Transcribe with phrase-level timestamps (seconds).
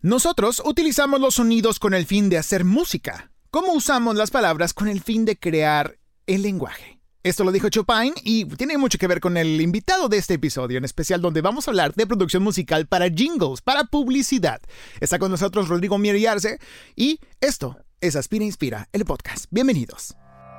[0.00, 3.32] Nosotros utilizamos los sonidos con el fin de hacer música.
[3.50, 7.00] ¿Cómo usamos las palabras con el fin de crear el lenguaje?
[7.24, 10.78] Esto lo dijo Chopin y tiene mucho que ver con el invitado de este episodio,
[10.78, 14.60] en especial donde vamos a hablar de producción musical para jingles, para publicidad.
[15.00, 16.60] Está con nosotros Rodrigo Mier y Arce
[16.94, 19.46] y esto es Aspira Inspira, el podcast.
[19.50, 20.14] Bienvenidos.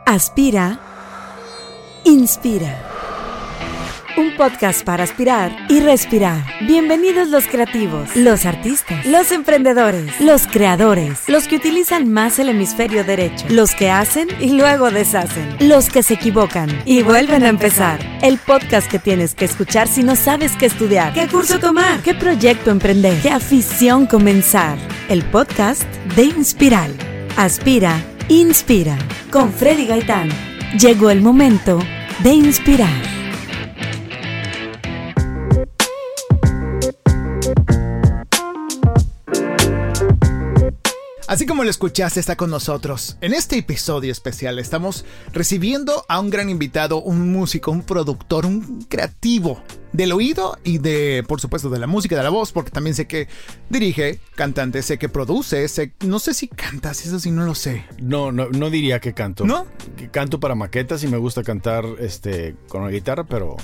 [0.05, 0.81] Aspira,
[2.03, 2.98] inspira.
[4.19, 6.43] Un podcast para aspirar y respirar.
[6.67, 13.05] Bienvenidos los creativos, los artistas, los emprendedores, los creadores, los que utilizan más el hemisferio
[13.05, 18.01] derecho, los que hacen y luego deshacen, los que se equivocan y vuelven a empezar.
[18.21, 22.13] El podcast que tienes que escuchar si no sabes qué estudiar, qué curso tomar, qué
[22.13, 24.77] proyecto emprender, qué afición comenzar.
[25.07, 25.85] El podcast
[26.17, 26.93] de Inspiral.
[27.37, 28.97] Aspira, inspira.
[29.31, 30.27] Con Freddy Gaitán.
[30.77, 31.79] Llegó el momento
[32.21, 33.18] de inspirar.
[41.29, 43.15] Así como lo escuchaste, está con nosotros.
[43.21, 48.81] En este episodio especial estamos recibiendo a un gran invitado, un músico, un productor, un
[48.89, 49.61] creativo
[49.93, 53.05] del oído y de, por supuesto, de la música, de la voz, porque también sé
[53.05, 53.27] que
[53.69, 57.85] dirige, cantante, sé que produce, sé, no sé si cantas, eso sí no lo sé.
[58.01, 59.45] No, no, no diría que canto.
[59.45, 59.67] ¿No?
[60.09, 63.55] Canto para maquetas y me gusta cantar este con la guitarra, pero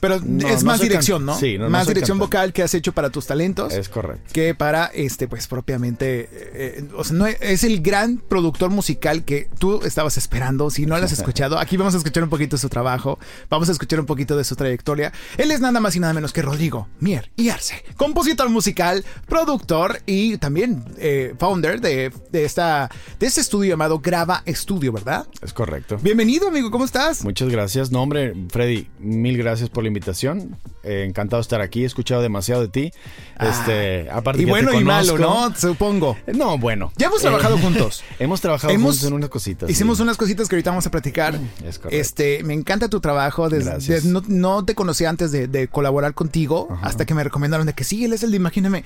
[0.00, 1.36] pero No, es no más dirección, ¿no?
[1.38, 2.36] sí, no, más dirección cantante.
[2.38, 3.72] vocal que has hecho para tus talentos.
[3.72, 4.30] es correcto.
[4.32, 9.24] que para este pues propiamente eh, o sea no es- es el gran productor musical
[9.24, 12.56] que tú estabas esperando si no lo has escuchado aquí vamos a escuchar un poquito
[12.56, 13.18] de su trabajo
[13.50, 16.32] vamos a escuchar un poquito de su trayectoria él es nada más y nada menos
[16.32, 22.90] que Rodrigo Mier y Arce compositor musical productor y también eh, founder de, de esta
[23.18, 25.98] de este estudio llamado Grava Estudio verdad Es correcto.
[26.02, 27.90] bienvenido amigo cómo estás Muchas gracias.
[27.90, 30.56] No, hombre, Freddy, mil gracias por la invitación.
[30.84, 31.82] Eh, encantado de estar aquí.
[31.82, 32.92] He escuchado demasiado de ti.
[33.40, 36.92] Este, aparte Ah, y que te bueno y malo no supongo No, bueno.
[36.96, 39.68] ya hemos Eh, trabajado juntos Hemos trabajado Hemos- juntos en unas cositas.
[39.70, 40.02] Hicimos sí.
[40.02, 41.38] unas cositas que ahorita vamos a platicar.
[41.64, 42.00] Es correcto.
[42.00, 43.48] Este, me encanta tu trabajo.
[43.48, 44.04] Desde, Gracias.
[44.04, 47.84] no, no te conocí antes de, de colaborar contigo, hasta que me recomendaron de que
[47.84, 48.84] sí, él es el de Imagíname.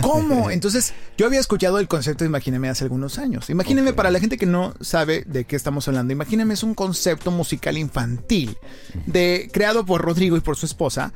[0.00, 0.50] ¿Cómo?
[0.50, 3.48] Entonces, yo había escuchado el concepto de Imagíname hace algunos años.
[3.50, 7.30] Imagíname, para la gente que no sabe de qué estamos hablando, Imagíname es un concepto
[7.30, 8.56] musical infantil
[9.06, 11.12] de, creado por Rodrigo y por su esposa.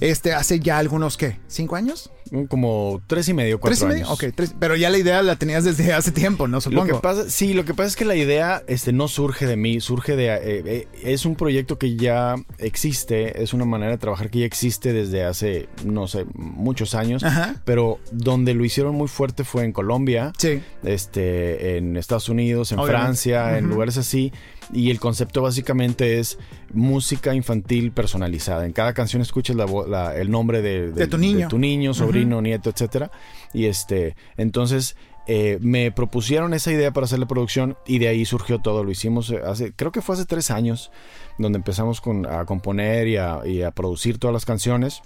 [0.00, 1.38] Este, hace ya algunos, ¿qué?
[1.46, 2.10] ¿Cinco años?
[2.48, 4.06] Como tres y medio, cuatro ¿Tres y medio?
[4.06, 4.10] años.
[4.22, 6.58] Ok, tres- pero ya la idea la tenías desde hace tiempo, ¿no?
[6.70, 9.56] Lo que pasa, sí, lo que pasa es que la idea este, no surge de
[9.56, 10.26] mí, surge de...
[10.28, 14.46] eh, eh, es un proyecto que ya existe, es una manera de trabajar que ya
[14.46, 17.56] existe desde hace, no sé, muchos años, Ajá.
[17.64, 20.60] pero donde lo hicieron muy fuerte fue en Colombia, Sí.
[20.84, 23.04] este, en Estados Unidos, en Obviamente.
[23.04, 24.32] Francia, en lugares así.
[24.72, 26.38] Y el concepto básicamente es
[26.72, 28.64] música infantil personalizada.
[28.66, 31.48] En cada canción escuchas la la- el nombre de, De tu niño.
[31.48, 33.10] tu niño, sobrino, nieto, etcétera.
[33.52, 38.24] Y este, entonces eh, me propusieron esa idea para hacer la producción y de ahí
[38.24, 38.82] surgió todo.
[38.84, 40.90] Lo hicimos eh, hace, creo que fue hace tres años,
[41.38, 45.02] donde empezamos con- a componer y a, y a producir todas las canciones.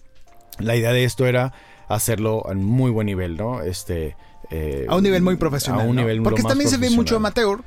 [0.58, 1.52] La idea de esto era
[1.88, 3.60] hacerlo a muy buen nivel, ¿no?
[3.62, 4.16] Este,
[4.50, 5.82] eh, A un nivel muy profesional.
[5.82, 6.02] A un ¿no?
[6.02, 7.60] nivel Porque también se ve mucho amateur,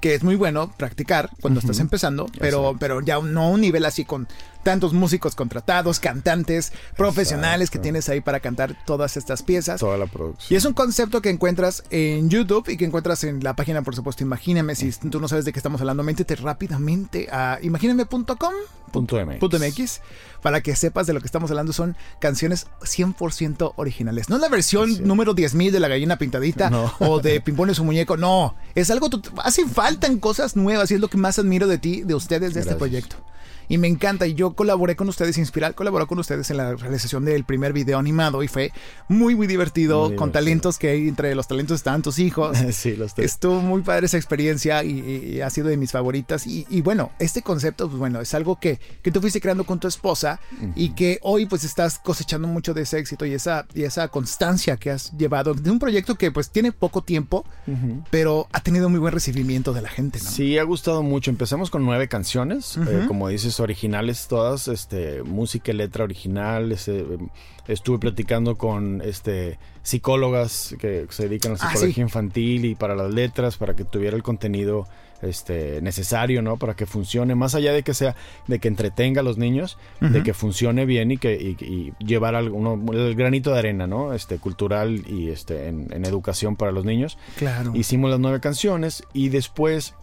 [0.00, 3.84] que es muy bueno practicar cuando estás empezando, pero, pero ya no a un nivel
[3.84, 4.26] así con
[4.62, 9.80] tantos músicos contratados, cantantes, profesionales que tienes ahí para cantar todas estas piezas.
[9.80, 10.56] Toda la Y producción.
[10.56, 14.22] es un concepto que encuentras en YouTube y que encuentras en la página, por supuesto,
[14.22, 14.74] Imagíname.
[14.74, 18.52] Si tú no sabes de qué estamos hablando, métete rápidamente a imagíname.com.
[18.92, 19.38] Punto MX.
[19.38, 20.00] Punto MX,
[20.42, 24.28] para que sepas de lo que estamos hablando, son canciones 100% originales.
[24.28, 25.02] No es la versión Sí.
[25.02, 26.92] número 10.000 de la gallina pintadita No.
[27.00, 28.16] o de Pimpón y su muñeco.
[28.16, 29.08] No, es algo.
[29.42, 32.60] Hacen faltan cosas nuevas y es lo que más admiro de ti, de ustedes, de
[32.60, 33.16] este proyecto.
[33.72, 34.26] Y me encanta.
[34.26, 37.98] Y yo colaboré con ustedes, Inspiral colaboró con ustedes en la realización del primer video
[37.98, 38.70] animado y fue
[39.08, 40.08] muy, muy divertido.
[40.08, 42.58] Muy con talentos que hay entre los talentos están tus hijos.
[42.72, 43.32] sí, los tres.
[43.32, 46.46] Estuvo muy padre esa experiencia y, ha sido de mis favoritas.
[46.46, 49.80] Y, y bueno, este concepto, pues bueno, es algo que, que tú fuiste creando con
[49.80, 50.38] tu esposa
[50.76, 54.76] y que hoy pues estás cosechando mucho de ese éxito y esa, y esa constancia
[54.76, 57.46] que has llevado de un proyecto que pues tiene poco tiempo,
[58.10, 60.28] pero ha tenido muy buen recibimiento de la gente, ¿no?
[60.28, 61.30] Sí, ha gustado mucho.
[61.30, 66.72] Empezamos con nueve canciones, eh, como dices, originales todas, este, música y letra original.
[66.72, 67.04] este,
[67.68, 72.00] estuve platicando con este, psicólogas que se dedican a la Ah, psicología sí.
[72.00, 74.86] infantil y para las letras, para que tuviera el contenido
[75.22, 76.56] este, necesario, ¿no?
[76.56, 78.16] Para que funcione, más allá de que sea,
[78.48, 82.34] de que entretenga a los niños, de que funcione bien y que y, y llevar
[82.34, 84.14] alguno, el granito de arena, ¿no?
[84.14, 87.18] Este, cultural y este, en, en educación para los niños.
[87.36, 87.70] Claro.
[87.76, 89.94] Hicimos las nueve canciones y después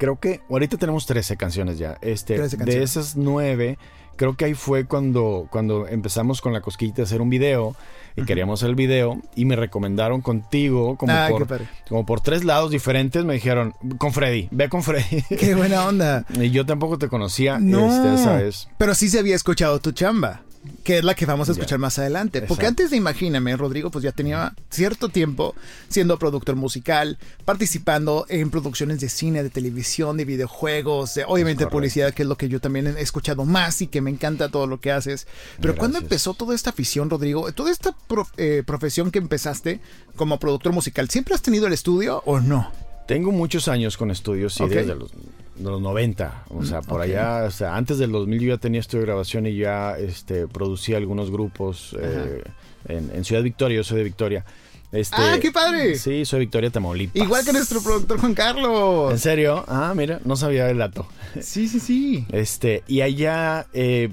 [0.00, 1.96] creo que ahorita tenemos 13 canciones ya.
[2.00, 2.90] Este, 13 De canciones.
[2.90, 3.78] esas nueve
[4.16, 7.74] creo que ahí fue cuando, cuando empezamos con la cosquilla de hacer un video
[8.16, 11.68] y queríamos hacer el video y me recomendaron contigo como, Ah, por, padre.
[11.88, 13.24] como por tres lados diferentes.
[13.24, 15.22] Me dijeron, con Freddy, ve con Freddy.
[15.38, 16.26] Qué buena onda.
[16.34, 17.86] y yo tampoco te conocía No.
[17.86, 18.68] este, esa vez.
[18.76, 20.42] Pero sí se había escuchado tu chamba,
[20.84, 22.40] que es la que vamos a escuchar más adelante.
[22.42, 22.68] Porque Exacto.
[22.68, 25.54] antes de Imagíname, Rodrigo, pues ya tenía cierto tiempo
[25.88, 32.12] siendo productor musical, participando en producciones de cine, de televisión, de videojuegos, de, obviamente publicidad,
[32.12, 34.80] que es lo que yo también he escuchado más y que me encanta todo lo
[34.80, 35.26] que haces.
[35.60, 36.12] Pero ¿cuándo Gracias.
[36.12, 37.50] empezó toda esta afición, Rodrigo?
[37.52, 39.80] Toda esta prof- eh, profesión que empezaste
[40.16, 42.70] como productor musical, ¿siempre has tenido el estudio o no?
[43.06, 44.68] Tengo muchos años con estudios, Ok.
[44.70, 45.10] desde los,
[45.56, 46.44] de los 90.
[46.50, 49.46] O sea, por allá, o sea, antes del 2000 yo ya tenía estudio de grabación
[49.46, 52.42] y ya este, producía algunos grupos eh,
[52.88, 53.76] en, en Ciudad Victoria.
[53.78, 54.44] Yo soy de Victoria.
[54.92, 55.96] Este, ¡Ah, qué padre!
[55.96, 57.14] Sí, soy Victoria, Tamaulipas.
[57.22, 59.20] Igual que nuestro productor Juan ¿En Carlos.
[59.20, 59.64] serio?
[59.68, 61.06] Ah, mira, no sabía el dato.
[61.40, 62.26] Sí, sí, sí.
[62.32, 64.08] Este, y allá, eh,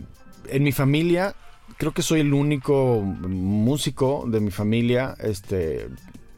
[0.49, 1.33] en mi familia,
[1.77, 5.15] creo que soy el único músico de mi familia.
[5.19, 5.87] Este,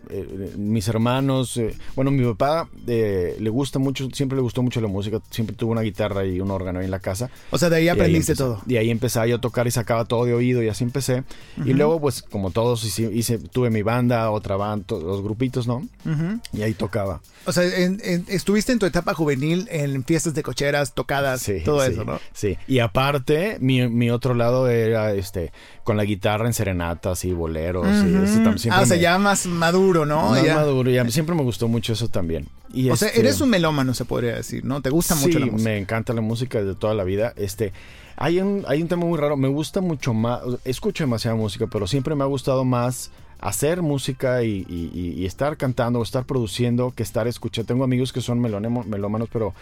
[0.10, 4.81] eh, mis hermanos, eh, bueno, mi papá eh, le gusta mucho, siempre le gustó mucho
[4.81, 7.30] la música, siempre tuvo una guitarra y un órgano ahí en la casa.
[7.51, 8.62] O sea, de ahí Y aprendiste todo.
[8.68, 11.24] Y ahí empezaba yo a tocar y sacaba todo de oído y así empecé.
[11.66, 15.78] Y luego, pues, como todos, hice, hice- tuve mi banda, otra banda, los grupitos, ¿no?
[16.06, 16.40] Ujú.
[16.54, 17.22] Y ahí tocaba.
[17.45, 21.62] O sea, en- en- estuviste en tu etapa juvenil en fiestas de cocheras, tocadas, Sí,
[21.63, 22.19] todo sí, eso, ¿no?
[22.34, 22.57] Sí.
[22.68, 25.52] Y aparte, mi, mi otro lado era este
[25.84, 27.88] con la guitarra en serenatas y boleros.
[27.88, 30.30] y eso siempre ah, o sea, me- ya más maduro, ¿no?
[30.32, 30.56] más Ya.
[30.56, 30.90] maduro.
[30.92, 32.48] ya siempre me gustó mucho eso también.
[32.74, 34.82] Y O sea, este, eres un melómano, se podría decir, ¿no?
[34.82, 35.70] Te gusta mucho sí, la música.
[35.70, 37.34] me encanta la música de toda la vida.
[37.36, 37.74] Este,
[38.16, 39.38] hay un, hay un tema muy raro.
[39.38, 40.42] Me gusta mucho más.
[40.66, 46.00] Escucho demasiada música, pero siempre me ha gustado más hacer música y, y- estar cantando
[46.00, 47.68] o estar produciendo que estar escuchando.
[47.68, 49.54] Tengo amigos que son melómanos, pero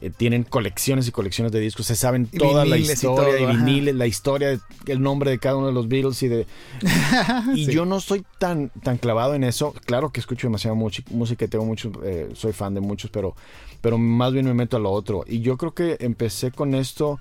[0.00, 1.86] eh, tienen colecciones y colecciones de discos.
[1.86, 3.64] Se saben toda la historia todo, ajá.
[3.64, 6.46] viniles, la historia, de- el nombre de cada uno de los Beatles y de
[7.54, 7.72] y Sí.
[7.72, 9.72] yo no soy tan, tan clavado en eso.
[9.86, 13.34] Claro que escucho demasiada música y tengo muchos, eh, soy fan de muchos, pero,
[13.80, 15.24] pero más bien me meto a lo otro.
[15.26, 17.18] Y yo creo que empecé con esto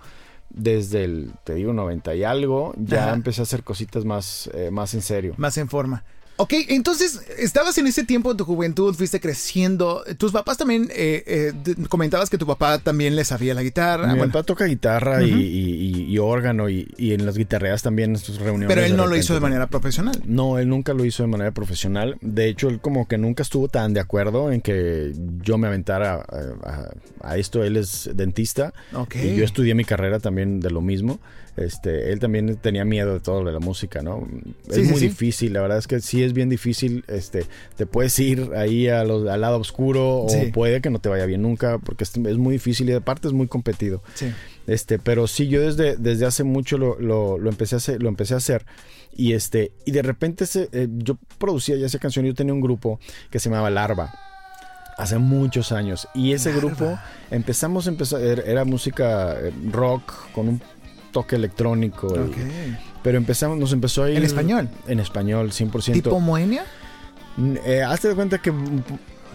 [0.50, 2.74] desde el, te digo, 90 y algo.
[2.78, 3.14] Ya Ajá.
[3.16, 5.34] empecé a hacer cositas más, eh, más en serio.
[5.38, 6.04] Más en forma.
[6.40, 10.04] Ok, entonces, estabas en ese tiempo de tu juventud, fuiste creciendo.
[10.18, 14.08] Tus papás también, eh, eh, comentabas que tu papá también le sabía la guitarra.
[14.14, 15.34] Mi bueno, papá toca guitarra y, y-
[15.98, 18.68] y- y órgano y, y en las guitarreas también en sus reuniones.
[18.74, 20.22] pero él no lo hizo de manera profesional.
[20.26, 22.18] No, él nunca lo hizo de manera profesional.
[22.22, 26.16] De hecho, él como que nunca estuvo tan de acuerdo en que yo me aventara
[26.16, 26.90] a, a-
[27.32, 27.64] a esto.
[27.64, 29.16] Él es dentista Ok.
[29.16, 31.20] y yo estudié mi carrera también de lo mismo.
[31.58, 34.28] Este, él también tenía miedo de todo lo de la música, ¿no?
[34.70, 35.08] Sí, es sí, muy sí.
[35.08, 37.04] difícil, la verdad es que sí es bien difícil.
[37.08, 37.46] Este,
[37.76, 41.26] te puedes ir ahí a los- al lado oscuro o puede que no te vaya
[41.26, 44.04] bien nunca porque es, es muy difícil y aparte es muy competido.
[44.14, 44.28] Sí.
[44.68, 48.10] Este, pero sí, yo desde, desde hace mucho lo, lo- lo empecé a hacer, lo
[48.10, 48.66] empecé a hacer.
[49.16, 52.62] Y este, y de repente se, eh, yo producía ya esa canción, yo tenía un
[52.62, 53.00] grupo
[53.32, 54.14] que se llamaba Larva.
[54.98, 56.08] Hace muchos años.
[56.16, 56.98] Y ese grupo
[57.30, 60.62] empezamos a empezar, era, era música eh, rock con un
[61.22, 62.08] toque electrónico.
[63.04, 64.18] pero empezamos, nos empezó a ir.
[64.18, 64.70] ¿En español?
[64.88, 65.94] En español, 100%.
[65.94, 66.64] ¿Tipo Moenia?
[67.66, 68.52] Eh, hazte de cuenta que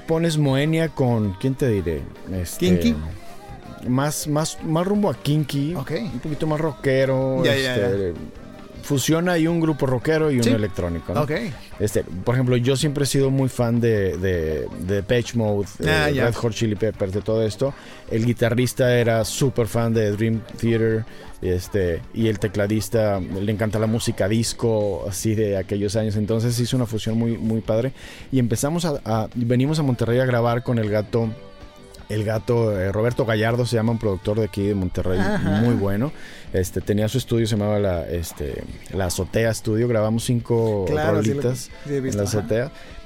[0.06, 2.02] pones Moenia con, ¿quién te diré?
[2.32, 2.94] Este, Kinky.
[3.88, 5.74] Más, más, más rumbo a Kinky.
[5.74, 5.90] Ok.
[6.12, 7.42] Un poquito más rockero.
[7.44, 8.14] Ya, ya, este,
[8.84, 10.50] Fusiona ahí un grupo rockero y uno Sí.
[10.50, 11.14] electrónico.
[11.14, 11.22] ¿no?
[11.22, 11.30] Ok.
[11.78, 16.10] Este, por ejemplo, yo siempre he sido muy fan de, de, de Depeche Mode, Ah,
[16.10, 16.24] eh, ya.
[16.26, 17.72] Red Hot Chili Peppers, de todo esto.
[18.10, 21.04] El guitarrista era súper fan de Dream Theater.
[21.42, 26.14] Este, y el tecladista le encanta la música disco, así de aquellos años.
[26.16, 27.92] Entonces hizo una fusión muy, muy padre.
[28.30, 31.28] Y empezamos a, a- Venimos a Monterrey a grabar con el gato.
[32.08, 35.60] El gato eh, Roberto Gallardo se llama un productor de aquí de Monterrey, Ajá.
[35.62, 36.12] muy bueno.
[36.52, 39.88] Este tenía su estudio, se llamaba la, este, la Azotea Studio.
[39.88, 42.30] Grabamos cinco Claro, sí lo- sí en la ajá.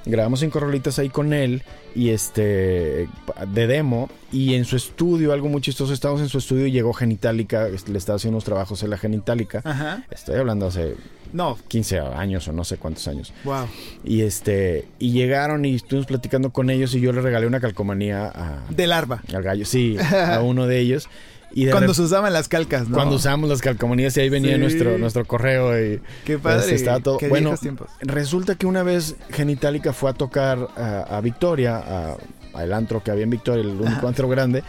[0.07, 1.63] Grabamos cinco rolitas ahí con él
[1.95, 3.09] y este
[3.49, 6.93] de demo y en su estudio, algo muy chistoso, estábamos en su estudio y llegó
[6.93, 9.63] Genitalica, le estaba haciendo unos trabajos en la Genitalica.
[9.65, 10.05] Ajá.
[10.11, 10.95] Estoy hablando hace
[11.33, 11.59] No.
[11.69, 13.33] 15 años o no sé cuántos años.
[13.45, 13.67] Wow.
[14.05, 18.27] Y este y llegaron y estuvimos platicando con ellos y yo le regalé una calcomanía
[18.27, 19.23] a, De larva.
[19.35, 21.09] al gallo, sí, a uno de ellos.
[21.59, 22.97] Y Cuando se usaban las calcas, ¿no?
[22.97, 24.61] cuando usamos las calcomanías y ahí venía Sí.
[24.61, 26.61] nuestro, nuestro correo y Qué padre.
[26.61, 27.17] este, estaba todo.
[27.17, 27.89] Qué bueno, tiempos.
[28.03, 32.17] resulta que una vez Genitalica fue a tocar a, a Victoria, a,
[32.53, 34.09] al antro que había en Victoria, el único Ajá.
[34.09, 34.65] antro grande,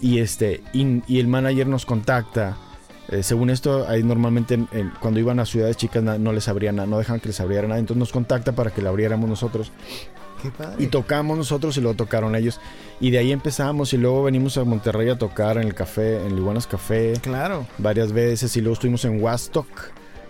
[0.00, 2.56] y este y, y el manager nos contacta.
[3.08, 6.48] eh, según esto, ahí normalmente en- en- cuando iban a ciudades chicas na- no les
[6.48, 9.28] abrían, na- no dejaban que les abriera nada, entonces nos contacta para que le abriéramos
[9.28, 9.70] nosotros.
[10.42, 10.82] Qué padre.
[10.82, 12.60] Y tocamos nosotros y luego tocaron ellos.
[13.00, 16.34] Y de ahí empezamos y luego venimos a Monterrey a tocar en el café, en
[16.36, 17.66] Liguanas Café, Claro.
[17.78, 18.56] varias veces.
[18.56, 19.66] Y luego estuvimos en Huastock.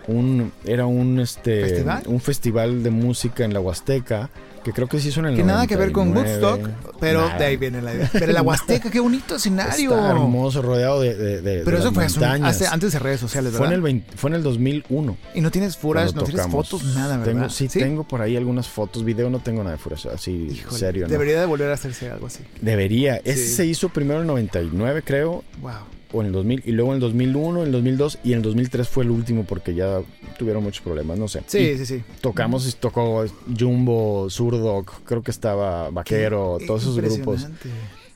[0.07, 2.03] Un, era un, este, ¿Festival?
[2.07, 4.29] un festival de música en la Huasteca,
[4.63, 6.47] que creo que hizo en el Que nada que ver con 99.
[6.63, 7.37] Woodstock, pero Nada.
[7.37, 8.09] de ahí viene la idea.
[8.13, 9.91] Pero la Huasteca, qué bonito escenario.
[9.95, 12.99] Está hermoso, rodeado de, de, de- Pero de eso las fue un- hace- antes de
[12.99, 13.73] redes sociales, fue, ¿verdad?
[13.73, 15.17] en el 20 fue en el 2001.
[15.35, 17.33] Y no tienes furas, cuando no tienes fotos, nada, ¿verdad?
[17.33, 20.79] Tengo, sí, tengo por ahí algunas fotos, video no tengo nada de furas, así Híjole,
[20.79, 21.05] serio.
[21.05, 21.11] ¿no?
[21.11, 22.39] Debería de volver a hacerse algo así.
[22.61, 23.17] Debería.
[23.17, 23.53] Ese Sí.
[23.55, 25.71] se hizo primero en el 99, creo, Wow.
[26.13, 28.43] O en el 2000, y luego en el 2001, en el 2002 y en el
[28.43, 30.01] 2003 fue el último porque ya
[30.37, 31.41] tuvieron muchos problemas, no sé.
[31.47, 32.03] Sí, Y sí, sí.
[32.21, 33.25] Tocamos, y tocó
[33.59, 37.47] Jumbo, Zurdo, creo que estaba Vaquero, Qué todos esos grupos.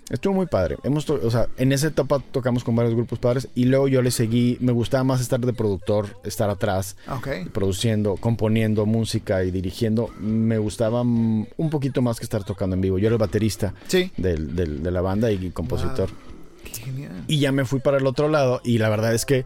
[0.10, 0.77] Estuvo muy padre.
[0.86, 4.10] Hemos o sea, en esa etapa tocamos con varios grupos padres y luego yo le
[4.12, 7.27] seguí, me gustaba más estar de productor, estar atrás, Ok.
[7.51, 10.08] produciendo, componiendo música y dirigiendo.
[10.22, 12.98] Me gustaba un poquito más que estar tocando en vivo.
[13.00, 14.10] Yo era el baterista Sí.
[14.16, 16.10] del- del- de la banda y compositor.
[17.28, 19.46] Y ya me fui para el otro lado y la verdad es que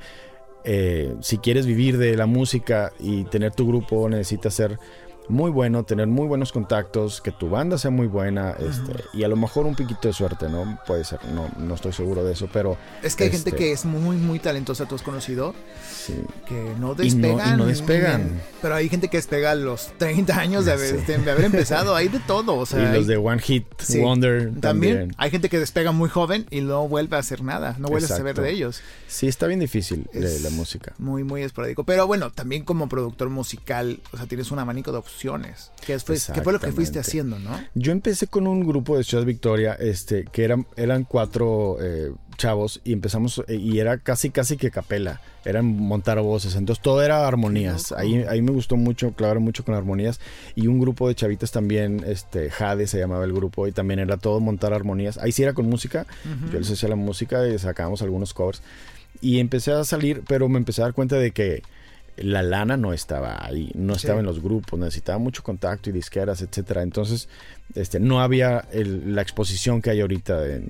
[0.63, 4.77] eh, si quieres vivir de la música y tener tu grupo necesitas ser
[5.31, 9.27] muy bueno, tener muy buenos contactos, que tu banda sea muy buena este, y a
[9.27, 10.79] lo mejor un poquito de suerte, ¿no?
[10.85, 13.71] Puede ser, no, no estoy seguro de eso, pero Es que hay gente este, que
[13.71, 15.55] es muy, muy talentosa, tú has conocido,
[15.91, 16.13] sí.
[16.47, 17.53] que no Y no- despegan.
[17.53, 18.41] y no despegan.
[18.61, 21.17] Pero hay gente que despega a los 30 años de haber, sé.
[21.17, 21.95] de haber empezado.
[21.95, 22.55] Hay de todo.
[22.55, 23.99] O sea, y hay- los de One Hit sí.
[24.01, 25.15] Wonder también, también.
[25.17, 27.75] hay gente que despega muy joven y no vuelve a hacer nada.
[27.79, 28.81] No vuelves a saber de ellos.
[29.07, 30.93] Sí, está bien difícil Es la música.
[30.97, 31.83] Muy, muy esporádico.
[31.85, 35.20] Pero bueno, también como productor musical, o sea, tienes un abanico de opciones.
[35.85, 37.59] Que, es- fue, que fue lo que fuiste haciendo, ¿no?
[37.75, 42.81] Yo empecé con un grupo de Ciudad Victoria, este, que eran, eran cuatro eh, chavos
[42.83, 47.27] y empezamos, eh, y era casi, casi que capela, eran montar voces, entonces todo era
[47.27, 47.91] armonías.
[47.91, 50.19] Ahí, ahí me gustó mucho, claro, mucho con armonías.
[50.55, 54.17] Y un grupo de chavitas también, este, Jade se llamaba el grupo, y también era
[54.17, 55.17] todo montar armonías.
[55.17, 56.05] Ahí sí era con música,
[56.51, 58.61] yo les hacía la música y sacábamos algunos covers.
[59.19, 61.61] Y empecé a salir, pero me empecé a dar cuenta de que
[62.17, 64.19] la lana no estaba ahí, no estaba Sí.
[64.19, 66.83] en los grupos, necesitaba mucho contacto y disqueras, etcétera.
[66.83, 67.29] Entonces,
[67.75, 70.67] este, no había el- la exposición que hay ahorita en,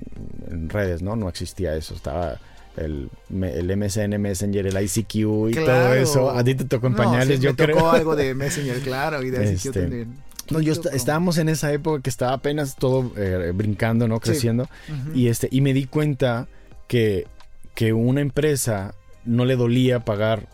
[0.50, 1.16] en redes, ¿no?
[1.16, 2.38] No existía eso, estaba
[2.76, 5.14] el, el MSN Messenger, el ICQ
[5.50, 6.30] y todo eso.
[6.30, 7.76] A ti te tocó en No, pañales, sí, yo me creo.
[7.76, 10.14] tocó algo de Messenger, claro, y de ICQ Este, también.
[10.50, 10.96] No, yo est- loco.
[10.96, 14.16] estábamos en esa época que estaba apenas todo eh, brincando, ¿no?
[14.16, 14.22] Sí.
[14.30, 14.68] Creciendo.
[15.14, 16.46] Y este, y me di cuenta
[16.88, 17.26] que,
[17.74, 18.94] que una empresa
[19.24, 20.48] no le dolía pagar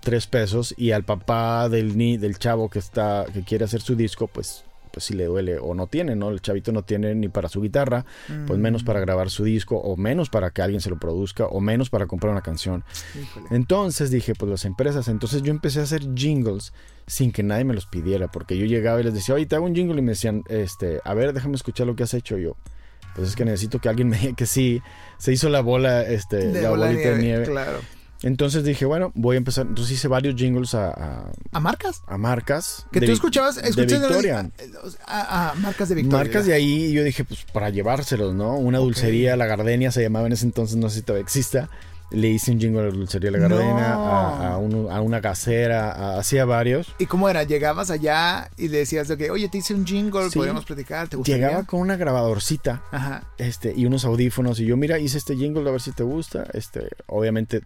[0.00, 3.96] tres pesos y al papá del ni del chavo que está, que quiere hacer su
[3.96, 6.30] disco, pues, pues sí le duele, o no tiene, ¿no?
[6.30, 8.04] El chavito no tiene ni para su guitarra,
[8.46, 8.62] pues Mm.
[8.62, 11.90] menos para grabar su disco, o menos para que alguien se lo produzca, o menos
[11.90, 12.82] para comprar una canción.
[13.20, 13.46] Híjole.
[13.50, 16.72] Entonces dije, pues las empresas, entonces yo empecé a hacer jingles
[17.06, 19.66] sin que nadie me los pidiera, porque yo llegaba y les decía, oye, te hago
[19.66, 22.56] un jingle y me decían, este, a ver, déjame escuchar lo que has hecho yo.
[23.14, 24.80] Pues es que necesito que alguien me diga que sí.
[25.18, 27.44] Se hizo la bola, este, De la bola de bolita de nieve.
[27.44, 27.78] Claro.
[28.22, 29.66] Entonces dije, bueno, voy a empezar.
[29.66, 32.02] Entonces hice varios jingles a, a- ¿A marcas?
[32.06, 32.86] a marcas.
[32.92, 34.50] Que de tú escuchabas, de Victoria.
[35.06, 36.18] A, a marcas de Victoria.
[36.24, 38.56] Marcas de ahí, yo dije, pues para llevárselos, ¿no?
[38.56, 41.70] Una dulcería, la Gardenia se llamaba en ese entonces, no sé si todavía exista.
[42.12, 44.06] Le hice un jingle a la dulcería La Gardenia, No.
[44.06, 46.92] a, a un- a una gasera, a- hacía varios.
[46.98, 47.44] ¿Y cómo era?
[47.44, 50.36] Llegabas allá y le decías de que, oye, te hice un jingle, Sí.
[50.36, 51.46] podríamos platicar, ¿te gustaría?
[51.46, 53.22] Llegaba con una grabadorcita Ajá.
[53.38, 54.58] este, y unos audífonos.
[54.58, 56.44] Y yo, mira, hice este jingle a ver si te gusta.
[56.52, 57.62] Este, obviamente,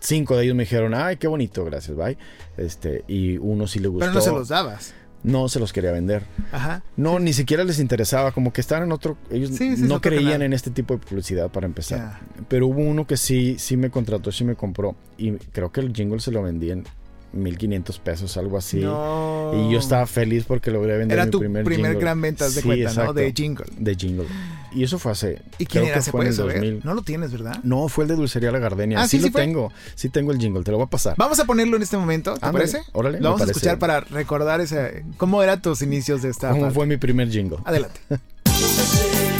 [0.00, 2.16] cinco de ellos me dijeron, ay, qué bonito, gracias, bye.
[2.56, 4.06] Este, y uno sí le gustó.
[4.06, 4.94] Pero no se los dabas.
[5.24, 6.22] No se los quería vender.
[6.52, 6.84] Ajá.
[6.96, 9.16] No, ni siquiera les interesaba, como que estaban en otro.
[9.30, 10.42] Ellos Sí, sí, es no creían canal.
[10.42, 12.20] en este tipo de publicidad para empezar.
[12.48, 14.94] Pero hubo uno que sí, sí me contrató, sí me compró.
[15.16, 16.84] Y creo que el jingle se lo vendí en
[17.32, 18.78] 1500 pesos, algo así.
[18.80, 19.52] No.
[19.54, 22.00] Y yo estaba feliz porque logré vender Era mi tu primer, primer, jingle.
[22.00, 22.90] gran ventas de Sí, cuenta, ¿no?
[22.90, 23.12] exacto.
[23.14, 23.66] De jingle.
[23.76, 24.26] De jingle.
[24.72, 25.40] Y eso fue hace.
[25.58, 25.94] ¿Y quién creo era?
[25.96, 26.54] que ¿Se fue en puede el saber?
[26.72, 26.80] 2000.
[26.84, 27.58] No lo tienes, ¿verdad?
[27.62, 29.00] No, fue el de Dulcería La Gardenia.
[29.00, 29.40] Ah, sí, ¿sí, sí lo fue?
[29.42, 29.72] tengo.
[29.94, 31.14] Sí tengo el jingle, te lo voy a pasar.
[31.16, 32.90] Vamos a ponerlo en este momento, ¿te Ándale, parece?
[32.92, 36.62] órale, Lo vamos a escuchar para recordar ese, cómo eran tus inicios de esta ¿Cómo
[36.62, 36.74] parte.
[36.74, 37.58] fue mi primer jingle?
[37.64, 38.00] Adelante.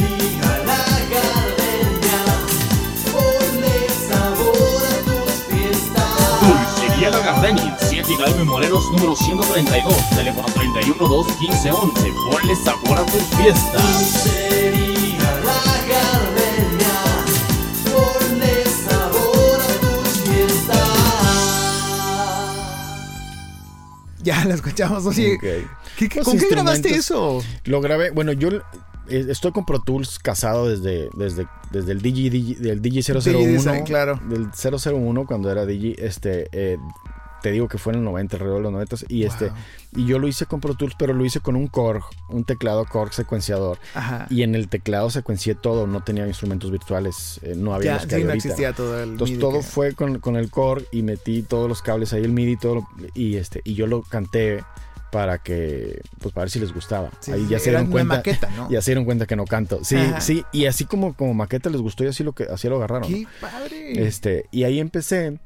[7.48, 12.12] Gardenia, 7 Hidalgo y Morelos, número 132, teléfono 31 2 15 11.
[12.30, 14.28] Ponle sabor a tus fiestas.
[24.22, 25.06] Ya la escuchamos.
[25.06, 25.40] Oye, Ok.
[25.96, 27.40] ¿qué- qué- ¿con qué grabaste eso?
[27.64, 28.48] Lo grabé, bueno, yo
[29.10, 33.38] eh, estoy con Pro Tools casado desde, desde, desde el DJ, DJ del DJ 001.
[33.52, 34.20] Design, claro.
[34.28, 36.76] Del 001 cuando era DJ, este, eh,
[37.42, 39.50] te digo que fue en el 90, alrededor de los 90 y este
[39.96, 42.84] y yo lo hice con Pro Tools, pero lo hice con un Korg, un teclado
[42.84, 44.26] Korg secuenciador Ajá.
[44.30, 48.02] y en el teclado secuencié todo, no tenía instrumentos virtuales, eh, no había ya, los
[48.04, 48.48] que sí, hay no ahorita.
[48.48, 51.68] existía todo el Entonces MIDI todo que- fue con, con el core y metí todos
[51.68, 54.62] los cables ahí, el MIDI todo lo- y este y yo lo canté
[55.10, 57.10] para que pues para ver si les gustaba.
[57.20, 58.16] Sí, ahí ya se dieron cuenta.
[58.16, 58.70] maqueta, ¿no?
[58.70, 59.80] Ya se dieron cuenta que no canto.
[59.82, 60.20] Sí, Ajá.
[60.20, 63.08] sí, y así como como maqueta les gustó y así lo que así lo agarraron.
[63.10, 64.06] ¡Qué padre!
[64.06, 65.38] Este, y ahí empecé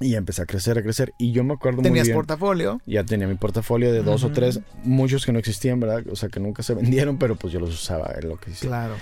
[0.00, 2.16] y empecé a crecer, a crecer y yo me acuerdo muy Tenías bien.
[2.16, 2.80] portafolio.
[2.86, 6.02] Ya tenía mi portafolio de dos o tres, muchos que no existían, ¿verdad?
[6.10, 8.66] O sea, que nunca se vendieron, pero pues yo los usaba en lo que hice.
[8.66, 8.94] Claro.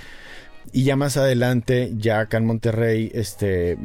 [0.73, 3.77] Y ya más adelante, ya acá en Monterrey, este,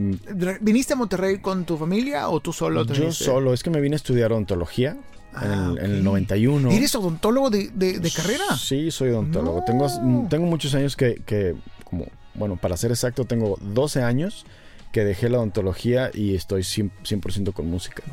[0.62, 2.86] ¿Viniste a Monterrey con tu familia o tú solo?
[2.86, 3.24] te yo viniste?
[3.24, 5.00] solo, es que me vine a estudiar odontología en,
[5.34, 6.04] Ah, el, en el ok.
[6.06, 6.72] 91.
[6.72, 8.44] ¿Eres odontólogo de, de- de carrera?
[8.58, 9.60] Sí, soy odontólogo.
[9.60, 9.66] No.
[9.66, 14.46] Tengo, tengo muchos años que, que, como, bueno, para ser exacto, tengo 12 años
[14.92, 18.04] que dejé la odontología y estoy 100%, 100% con música.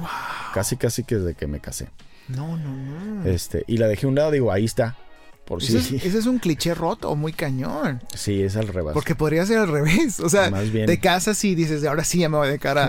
[0.52, 1.88] Casi, casi que desde que me casé.
[2.28, 3.25] No, no, no.
[3.28, 4.97] Este, y la dejé a un lado, digo, ahí está.
[5.45, 8.00] Por Ese, si es, ese es un cliché roto, muy cañón.
[8.14, 8.95] Sí, es al revés.
[8.95, 10.19] Porque podría ser al revés.
[10.21, 10.87] O sea, Más bien.
[10.87, 12.88] te casas y dices, ahora sí ya me voy a dedicar a,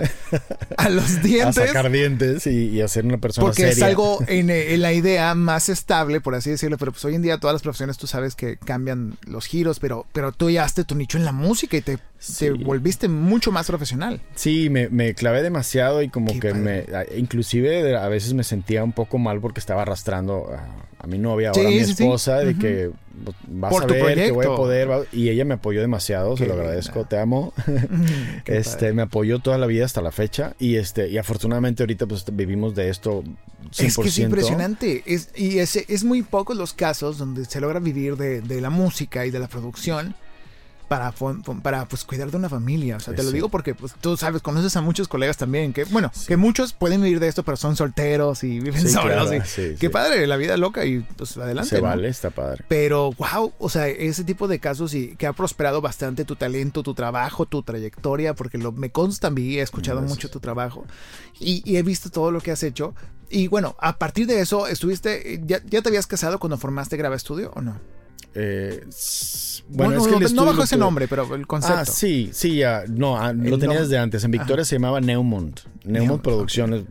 [0.78, 1.54] a los a dientes.
[1.54, 5.34] sacar dientes y, y a ser una persona Porque es algo en, en la idea
[5.34, 6.78] más estable, por así decirlo.
[6.78, 10.06] Pero pues hoy en día todas las profesiones tú sabes que cambian los giros, pero,
[10.14, 12.46] pero tú ya has tu nicho en la música y te, Sí.
[12.46, 14.20] te volviste mucho más profesional.
[14.34, 16.82] Sí, me, me clavé demasiado y como Qué que me...
[16.82, 17.18] padre.
[17.18, 21.52] Inclusive a veces me sentía un poco mal porque estaba arrastrando a, a mi novia,
[21.52, 22.02] Sí, ahora a mi sí, sí.
[22.02, 22.90] esposa, de que
[23.24, 24.88] pues, vas Por a ver que voy a poder.
[25.12, 27.08] Y ella me apoyó demasiado, se lo agradezco, linda.
[27.08, 27.52] te amo.
[28.46, 28.92] Este, padre.
[28.94, 32.74] me apoyó toda la vida hasta la fecha y este y afortunadamente ahorita pues vivimos
[32.74, 33.22] de esto
[33.72, 33.84] 100%.
[33.86, 35.02] Es que es impresionante.
[35.06, 38.70] Es, y es, es muy pocos los casos donde se logra vivir de, de la
[38.70, 40.14] música y de la producción
[40.88, 41.12] para,
[41.62, 42.96] para pues, cuidar de una familia.
[42.96, 43.34] O sea, te lo Sí.
[43.34, 47.02] digo porque pues, tú sabes, conoces a muchos colegas también que, bueno, que muchos pueden
[47.02, 49.28] vivir de esto, pero son solteros y viven Sí, solos.
[49.28, 51.70] claro, y- Qué padre, la vida loca y pues adelante.
[51.70, 51.82] Se ¿no?
[51.88, 52.64] vale, está padre.
[52.68, 56.82] Pero, wow, o sea, ese tipo de casos y que ha prosperado bastante tu talento,
[56.82, 60.16] tu trabajo, tu trayectoria, porque lo, me consta a mí, he escuchado Gracias.
[60.16, 60.84] mucho tu trabajo
[61.40, 62.94] y, y he visto todo lo que has hecho.
[63.28, 67.16] Y bueno, a partir de eso, estuviste, ¿ya, ya te habías casado cuando formaste Graba
[67.16, 67.76] Estudio o no?
[68.38, 68.84] Eh,
[69.68, 71.78] Bueno, bueno, es que el no, bajo ese tuve- nombre, pero el concepto.
[71.80, 72.84] Ah, sí, sí, ya.
[72.86, 74.22] No, ah, lo tenía desde antes.
[74.22, 75.58] En Victoria se llamaba Neumont.
[75.84, 76.82] Neumont Producciones.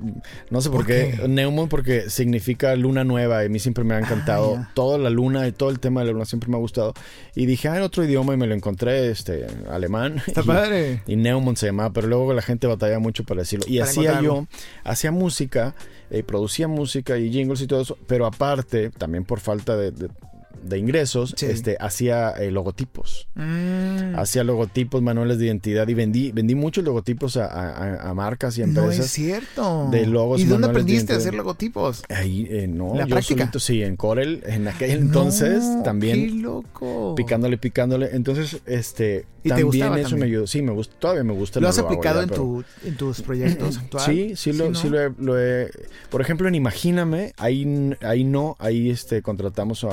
[0.50, 1.22] No sé por, ¿Por qué.
[1.30, 3.44] Neumont porque significa luna nueva.
[3.44, 4.56] Y a mí siempre me ha encantado.
[4.56, 4.72] ya.
[4.74, 6.94] Toda la luna y todo el tema de la luna siempre me ha gustado.
[7.36, 10.22] Y dije, ah, en otro idioma y me lo encontré, este, alemán.
[10.28, 11.04] Está y, padre.
[11.08, 13.66] Y Neumont se llamaba, pero luego la gente batalla mucho para decirlo.
[13.70, 14.48] Y Para hacía yo,
[14.84, 15.76] hacía música,
[16.10, 20.10] eh, producía música y jingles y todo eso, pero aparte, también por falta de, de-
[20.64, 21.46] de ingresos, Sí.
[21.48, 23.28] este, hacía eh, logotipos.
[23.36, 28.58] Mm, Hacía logotipos, manuales de identidad y vendí, vendí muchos logotipos a, a- a marcas
[28.58, 29.06] y a no empresas.
[29.08, 29.90] es cierto.
[29.92, 32.04] de logos ¿Y dónde aprendiste a hacer logotipos?
[32.10, 33.42] Ahí, eh, no, ¿La yo práctica?
[33.42, 37.14] solito, sí, en Corel, en aquel entonces, también ¡Qué loco!
[37.16, 38.10] picándole, picándole.
[38.14, 40.20] Entonces, este, ¿Y te también gustaba eso también?
[40.20, 40.48] me ayudó.
[40.48, 41.60] Sí, me gusta, todavía me gusta.
[41.60, 44.40] ¿Lo has aplicado en, pero- tu, en tus proyectos actuales?
[44.40, 45.70] Sí, sí, lo, sí lo, he, lo he-
[46.10, 49.90] Por ejemplo, en Imagíname, ahí, ahí no, ahí este, contratamos a,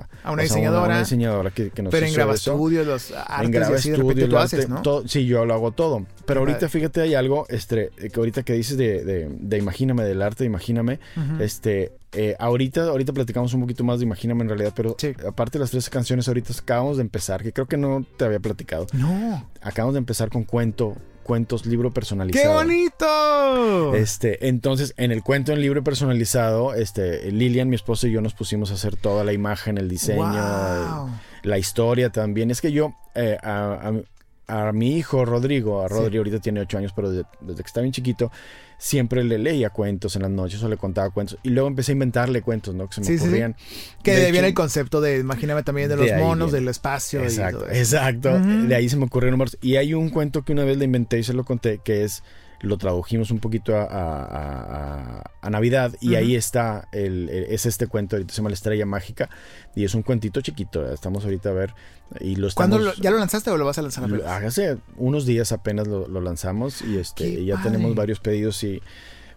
[0.00, 0.86] a, A una diseñadora.
[0.86, 2.52] una diseñadora que, que nos Pero en eso.
[2.56, 4.82] Studio, los artes en Graba y así de tú haces, ¿no?
[4.82, 6.06] todo- sí, yo lo hago todo.
[6.26, 10.22] Pero ahorita, fíjate, hay algo, este, que ahorita que dices de, de, de Imagíname, del
[10.22, 10.98] arte de Imagíname,
[11.40, 15.12] este, eh, ahorita, ahorita platicamos un poquito más de Imagíname en realidad, pero Sí.
[15.26, 18.40] aparte de las tres canciones, ahorita acabamos de empezar, que creo que no te había
[18.40, 18.86] platicado.
[18.92, 19.48] No.
[19.60, 22.54] Acabamos de empezar con cuento, cuentos, libro ¡Qué personalizado.
[22.54, 23.94] bonito!
[23.96, 28.34] Este, entonces, en el cuento en libro personalizado, este, Lilian, mi esposa y yo nos
[28.34, 31.10] pusimos a hacer toda la imagen, el diseño, Wow.
[31.42, 32.50] la historia también.
[32.52, 34.00] Es que yo, eh, a, a-
[34.46, 37.80] a mi hijo Rodrigo, a Rodrigo ahorita tiene ocho años, pero de- desde que está
[37.80, 38.30] bien chiquito,
[38.78, 41.38] siempre le leía cuentos en las noches o le contaba cuentos.
[41.42, 42.86] Y luego empecé a inventarle cuentos, ¿no?
[42.88, 43.24] Que se me Sí, sí, sí.
[43.26, 43.56] ocurrían.
[44.02, 46.60] Que De de hecho- viene el concepto de, imagíname también, de los monos, viene.
[46.66, 48.38] del espacio y Exacto, todo exacto.
[48.40, 49.56] De ahí se me ocurrieron números.
[49.62, 52.22] Y hay un cuento que una vez le inventé y se lo conté, que es,
[52.60, 57.44] lo tradujimos un poquito a, a- a- a- a Navidad y ahí está, el, el-
[57.44, 59.28] es este cuento, ahorita se llama La Estrella Mágica
[59.74, 61.74] y es un cuentito chiquito, estamos ahorita a ver
[62.20, 62.96] y lo ¿Cuándo estamos...
[62.98, 64.26] lo- ¿Ya lo lanzaste o lo vas a lanzar apenas?
[64.26, 67.70] Hace unos días apenas lo, lo lanzamos y este y ya padre.
[67.72, 68.80] tenemos varios pedidos y...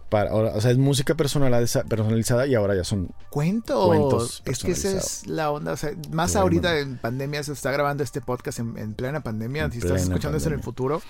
[0.09, 3.87] Para, o sea, es música personalizada, personalizada y ahora ya son Cuentos.
[3.87, 5.73] Cuentos es que esa es la onda.
[5.73, 9.65] O sea, más ahorita en pandemia se está grabando este podcast en, en plena pandemia.
[9.65, 10.63] En si estás escuchando eso en el pandemia.
[10.63, 11.01] futuro.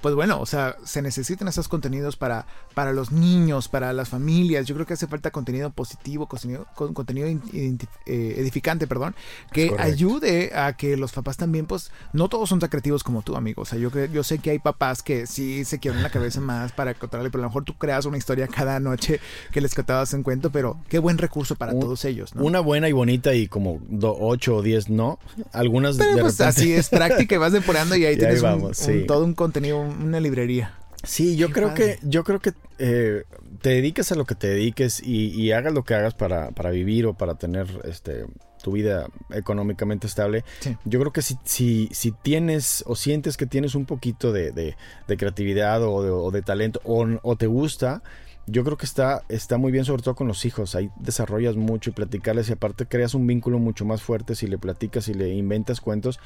[0.00, 4.66] Pues bueno, o sea, se necesitan esos contenidos para, para los niños, para las familias.
[4.66, 9.14] Yo creo que hace falta contenido positivo, contenido, con- contenido eh, edificante, perdón,
[9.52, 13.36] que ayude a que los papás también, pues, no todos son tan creativos como tú,
[13.36, 13.62] amigo.
[13.62, 16.72] O sea, yo, yo sé que hay papás que sí se quieren la cabeza más
[16.72, 19.20] para contarle, pero a lo mejor tú creas una historia cada noche
[19.52, 22.42] que les contabas en cuento, pero qué buen recurso para Un- todos ellos, ¿no?
[22.44, 25.18] Una buena y bonita y como do- ocho o diez no.
[25.52, 28.18] Algunas Pero de pues repente- así es práctica y vas depurando y ahí Y ahí
[28.18, 29.04] tienes un- vamos, un- sí.
[29.06, 30.74] todo un contenido, una librería.
[31.04, 31.98] Sí, yo Qué creo padre.
[32.00, 33.22] que, yo creo que eh,
[33.62, 36.70] te dediques a lo que te dediques y, y hagas lo que hagas para, para
[36.70, 38.24] vivir o para tener este
[38.62, 40.44] tu vida económicamente estable.
[40.58, 40.76] Sí.
[40.84, 44.76] Yo creo que si, si, si tienes o sientes que tienes un poquito de, de-
[45.06, 48.02] de creatividad o de, o de talento o, o te gusta,
[48.48, 50.74] yo creo que está, está muy bien, sobre todo con los hijos.
[50.74, 54.58] Ahí desarrollas mucho y platicarles y aparte creas un vínculo mucho más fuerte si le
[54.58, 56.18] platicas y le inventas cuentos,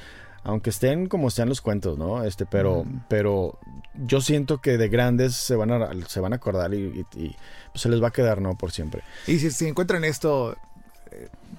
[0.43, 2.23] aunque estén como estén los cuentos, ¿no?
[2.23, 3.03] Este, pero, Mm.
[3.07, 3.57] pero
[4.05, 6.77] yo siento que de grandes se van a, se van a acordar y,
[7.15, 7.35] y- y,
[7.71, 8.55] pues, se les va a quedar, ¿no?
[8.57, 9.03] Por siempre.
[9.27, 10.55] Y si, si encuentran esto,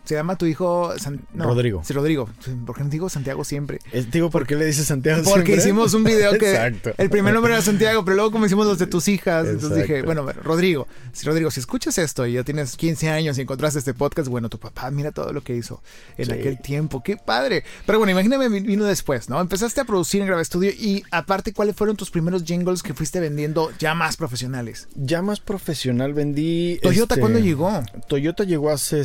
[0.04, 1.82] se llama tu hijo San- no, Rodrigo.
[1.84, 2.28] Sí, Rodrigo.
[2.66, 3.78] ¿Por qué no digo Santiago siempre?
[3.92, 5.56] Es- digo, ¿por qué le dices Santiago Porque siempre?
[5.56, 6.92] hicimos un video que Exacto.
[6.98, 10.02] el primer nombre era Santiago, pero luego como hicimos los de tus hijas, entonces dije,
[10.02, 13.94] bueno, Rodrigo, si Rodrigo, si escuchas esto y ya tienes 15 años y encontraste este
[13.94, 15.82] podcast, bueno, tu papá, mira todo lo que hizo
[16.18, 16.32] en Sí.
[16.32, 17.64] aquel tiempo, qué padre.
[17.86, 19.40] Pero bueno, imagíname, vino después, ¿no?
[19.40, 23.20] Empezaste a producir en Grave Estudio y aparte, ¿cuáles fueron tus primeros jingles que fuiste
[23.20, 24.88] vendiendo ya más profesionales?
[24.94, 26.78] Ya más profesional vendí.
[26.82, 27.82] Toyota, este, ¿cuándo llegó?
[28.08, 29.04] Toyota llegó hace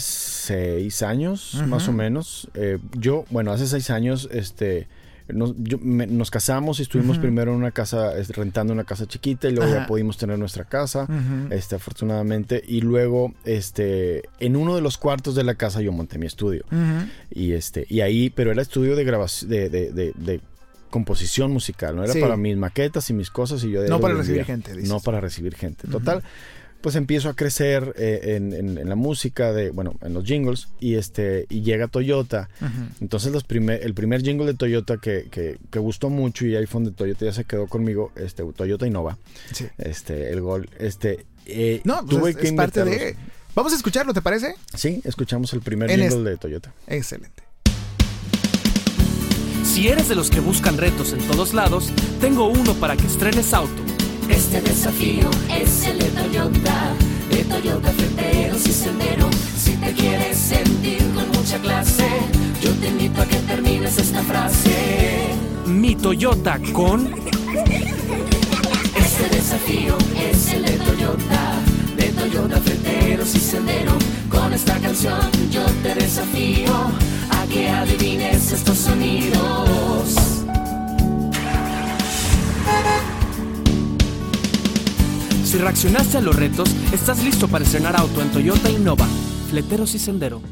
[0.92, 2.50] seis años, más o menos.
[2.54, 4.88] Eh, yo, bueno, hace seis años, este,
[5.28, 9.48] nos, yo- me- nos casamos y estuvimos primero en una casa, rentando una casa chiquita
[9.48, 9.82] y luego Ajá.
[9.82, 11.08] ya pudimos tener nuestra casa,
[11.52, 12.64] este, afortunadamente.
[12.68, 16.64] Y luego, este, en uno de los cuartos de la casa yo monté mi estudio.
[17.30, 20.42] Y este, y ahí, pero era estudio de grabación, de, de, de- de
[20.90, 22.20] composición musical, no era Sí.
[22.20, 24.90] para mis maquetas y mis cosas y yo de No para recibir gente, dices.
[24.90, 25.88] No para recibir gente.
[25.88, 26.24] Total,
[26.82, 30.70] pues empiezo a crecer eh, en, en- en la música de, bueno, en los jingles
[30.80, 32.50] y este, y llega Toyota.
[33.02, 36.82] Entonces los primer, el primer jingle de Toyota que, que, que gustó mucho y fue
[36.82, 39.18] donde Toyota ya se quedó conmigo, este, Toyota Innova,
[39.52, 39.66] Sí.
[39.78, 43.16] este, el gol, este, eh, No, pues tuve es, que es parte de...
[43.56, 44.54] Vamos a escucharlo, ¿te parece?
[44.76, 46.74] Sí, escuchamos el primer En jingle este- de Toyota.
[46.88, 47.44] Excelente.
[49.64, 53.54] Si eres de los que buscan retos en todos lados, tengo uno para que estrenes
[53.54, 53.82] auto.
[54.52, 55.30] Este desafío
[55.62, 56.96] es el de Toyota,
[57.30, 59.30] de Toyota Fleteros y Sendero.
[59.56, 62.08] Si te quieres sentir con mucha clase,
[62.60, 65.36] yo te invito a que termines esta frase.
[65.68, 67.14] Mi Toyota con
[68.96, 71.54] Este desafío es el de Toyota,
[71.96, 73.94] de Toyota Fleteros y Sendero.
[74.32, 76.74] Con esta canción yo te desafío
[77.30, 80.39] a que adivines estos sonidos.
[85.50, 89.08] Si reaccionaste a los retos, estás listo para estrenar auto en Toyota Innova,
[89.50, 90.44] Fleteros y Sendero.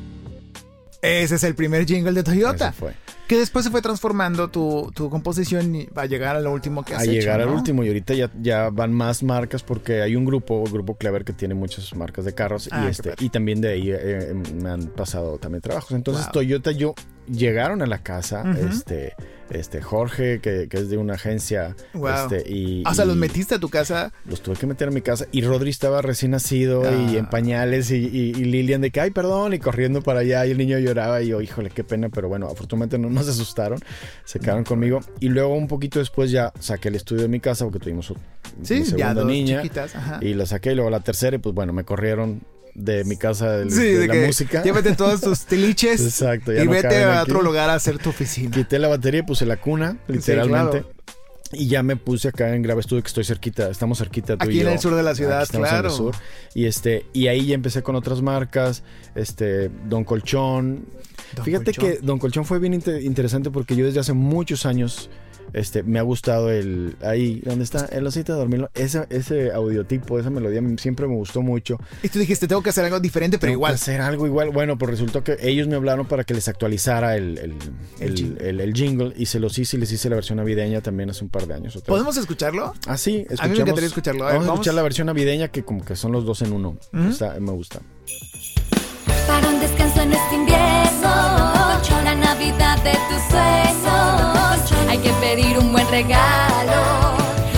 [1.04, 2.74] Ese es el primer jingle de Toyota.
[2.74, 2.94] Fue.
[3.28, 6.84] Que después se fue transformando tu, tu composición y va a llegar a lo último
[6.84, 10.02] que has a hecho, llegar al último y ahorita ya, ya van más marcas porque
[10.02, 12.90] hay un grupo, el grupo Clever que tiene muchas marcas de carros Ah, y qué
[12.90, 15.92] este y también de ahí eh, me han pasado también trabajos.
[15.92, 16.34] Entonces Wow.
[16.34, 16.96] Toyota yo
[17.28, 19.14] llegaron a la casa, este
[19.50, 22.10] este Jorge que, que es de una agencia Wow.
[22.34, 24.12] este y O sea, los metiste a tu casa.
[24.26, 27.20] los tuve que meter a mi casa y Rodri estaba recién nacido y Ah.
[27.20, 30.52] en pañales y, y- y Lilian de que ay perdón y corriendo para allá y
[30.52, 33.80] el niño lloraba y yo híjole qué pena pero bueno afortunadamente no nos asustaron
[34.26, 37.64] se quedaron conmigo y luego un poquito después ya saqué el estudio de mi casa
[37.64, 38.18] porque tuvimos un-
[38.64, 39.96] Sí, mi ya segunda dos niña chiquitas.
[39.96, 40.20] Ajá.
[40.22, 42.42] y la saqué y luego la tercera y pues bueno me corrieron
[42.78, 46.54] de mi casa del- Sí, de, de la que música llévate todos tus tiliches exacto
[46.54, 47.32] ya y no vete a aquí.
[47.32, 48.52] otro lugar a hacer tu oficina.
[48.56, 50.82] Quité la batería y puse la cuna, literalmente.
[50.84, 50.98] claro.
[51.54, 54.58] Y ya me puse acá en Grave Estudio, que estoy cerquita, estamos cerquita tú Aquí
[54.58, 54.72] y en yo.
[54.74, 55.90] el sur de la Aquí ciudad, en el claro.
[55.90, 56.14] sur.
[56.54, 58.84] Y este, y ahí ya empecé con otras marcas,
[59.16, 60.86] este, Don Colchón.
[61.36, 61.86] Don Fíjate Colchón.
[61.86, 65.10] que Don Colchón fue bien inte- interesante porque yo desde hace muchos años
[65.54, 66.96] este, me ha gustado el.
[67.02, 68.68] Ahí, donde está el osito de dormir.
[68.74, 71.78] Ese, ese audiotipo, esa melodía siempre me gustó mucho.
[72.04, 73.72] Y tú dijiste, tengo que hacer algo diferente, pero Tengo igual.
[73.74, 74.50] que hacer algo igual.
[74.52, 77.54] Bueno, pues resultó que ellos me hablaron para que les actualizara el, el,
[78.00, 78.50] El el- jingle.
[78.50, 81.24] el- el jingle y se los hice y les hice la versión navideña también hace
[81.24, 81.76] un par de años.
[81.76, 81.88] o tres.
[81.88, 82.74] ¿Podemos escucharlo?
[82.88, 84.24] Ah, sí, A mí me escuchamos- encantaría escucharlo.
[84.24, 86.54] A ver, vamos, a escuchar la versión navideña que como que son los dos en
[86.54, 86.78] uno.
[87.10, 87.80] Está- me gusta.
[89.28, 91.54] Para un descanso en este invierno,
[92.58, 94.72] de tus sueños.
[94.90, 96.74] Hay que pedir un buen regalo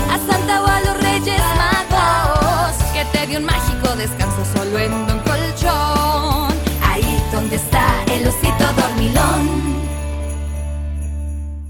[0.09, 2.75] a Santa o a los Reyes Magos.
[2.93, 6.53] Que te dé un mágico descanso solo en Don Colchón.
[6.83, 9.79] Ahí donde está el osito dormilón.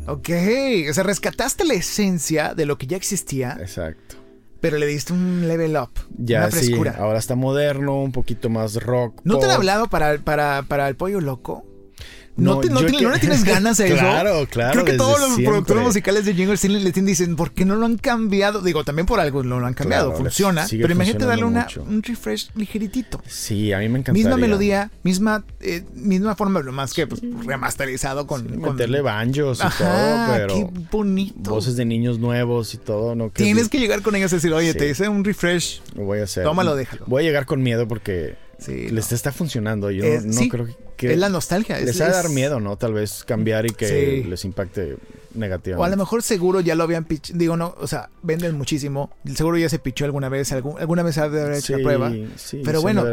[0.07, 0.29] Ok,
[0.89, 4.15] o sea, rescataste la esencia de lo que ya existía, Exacto.
[4.59, 6.95] pero le diste un level up, Ya una sí, frescura.
[6.97, 9.21] ahora está moderno, un poquito más rock.
[9.23, 11.63] ¿No te han hablado para, para, para el pollo loco?
[12.39, 13.95] ¿No, No, te- no yo te- que- ¿no le tienes ganas a eso?
[13.97, 15.45] Claro, claro, Creo que todos los siempre.
[15.47, 18.61] productores musicales de Jingle sí le, le dicen, ¿por qué no lo han cambiado?
[18.61, 20.65] Digo, también por algo no lo han cambiado, Claro, funciona.
[20.69, 23.21] Pero imagínate darle una, un refresh ligeritito.
[23.27, 24.25] Sí, a mí me encantaría.
[24.25, 28.41] Misma melodía, misma, eh, misma forma, lo más que pues, remasterizado con...
[28.41, 29.83] Sí, con- meterle banjos y Ajá,
[30.27, 31.49] todo, pero qué bonito.
[31.51, 34.71] voces de niños nuevos y todo, no Tienes que llegar con ellos y decir, oye,
[34.73, 34.77] Sí.
[34.77, 35.81] te hice un refresh.
[35.95, 36.43] lo voy a hacer.
[36.43, 37.03] Tómalo, déjalo.
[37.07, 39.15] Voy a llegar con miedo porque Sí, les no.
[39.15, 39.89] está funcionando.
[39.91, 40.67] Yo Es- no, no sí, creo
[40.97, 41.79] que es la nostalgia.
[41.79, 42.77] les es- de es- dar miedo, ¿no?
[42.77, 44.27] Tal vez cambiar y que Sí.
[44.27, 44.97] les impacte O
[45.35, 45.87] negativamente.
[45.87, 49.11] a lo mejor seguro ya lo habían pitch, digo no, o sea, venden muchísimo.
[49.33, 52.11] Seguro ya se pichó alguna vez, algún- alguna vez ha de haber hecho la prueba.
[52.35, 53.03] sí, Pero bueno.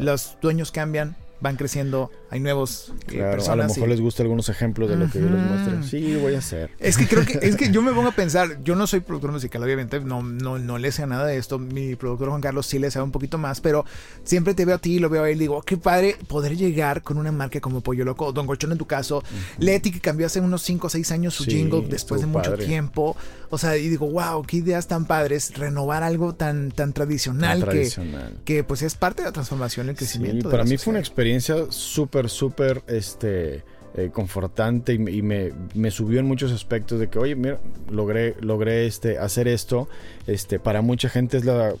[0.00, 4.22] Los dueños cambian, van creciendo, hay nuevos eh, Claro, a lo mejor y- les gusta
[4.22, 5.74] algunos ejemplos de lo que yo les muestre.
[5.74, 5.82] Ujú.
[5.86, 6.70] Sí, voy a hacer.
[6.78, 9.32] Es que creo que, es que yo me pongo a pensar, yo no soy productor
[9.32, 11.58] musical, obviamente, no, no, no le sé nada de esto.
[11.58, 13.84] Mi productor Juan Carlos sí le sabe un poquito más, pero
[14.22, 17.18] siempre te veo a ti, lo veo a él, digo, qué padre poder llegar con
[17.18, 19.22] una marca como Pollo Loco, Don Golchón en tu caso,
[19.58, 22.50] Leti que cambió hace unos 5 o 6 años su Sí, jingle después de mucho
[22.52, 22.64] padre.
[22.66, 23.16] tiempo.
[23.50, 27.68] O sea, y digo, wow, qué ideas tan padres, renovar algo tan, tan tradicional, Tan
[27.68, 28.36] que, tradicional.
[28.44, 30.50] que pues es parte de la transformación, el crecimiento.
[30.50, 31.02] para mí fue una sociedad.
[31.28, 33.62] Experiencia súper, súper, este,
[33.96, 37.58] eh, confortante y, me- y me, me subió en muchos aspectos de que, oye, mira,
[37.90, 39.88] logré, logré este, hacer esto.
[40.26, 41.74] Este, para mucha gente es la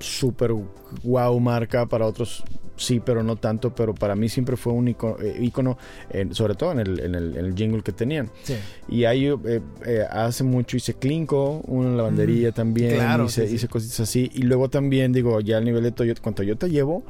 [0.00, 0.52] súper
[1.02, 2.42] wow marca, para otros
[2.76, 5.76] sí, pero no tanto, pero para mí siempre fue un icono,
[6.10, 8.30] eh, sobre todo en el, en, el, en el jingle que tenían.
[8.42, 8.54] Sí.
[8.88, 14.30] Y ahí eh, hace mucho hice Clinco, una lavandería también, claro, hice, sí, cositas así.
[14.34, 17.04] Y luego también, digo, ya al nivel de Toyota, con Toyota llevo,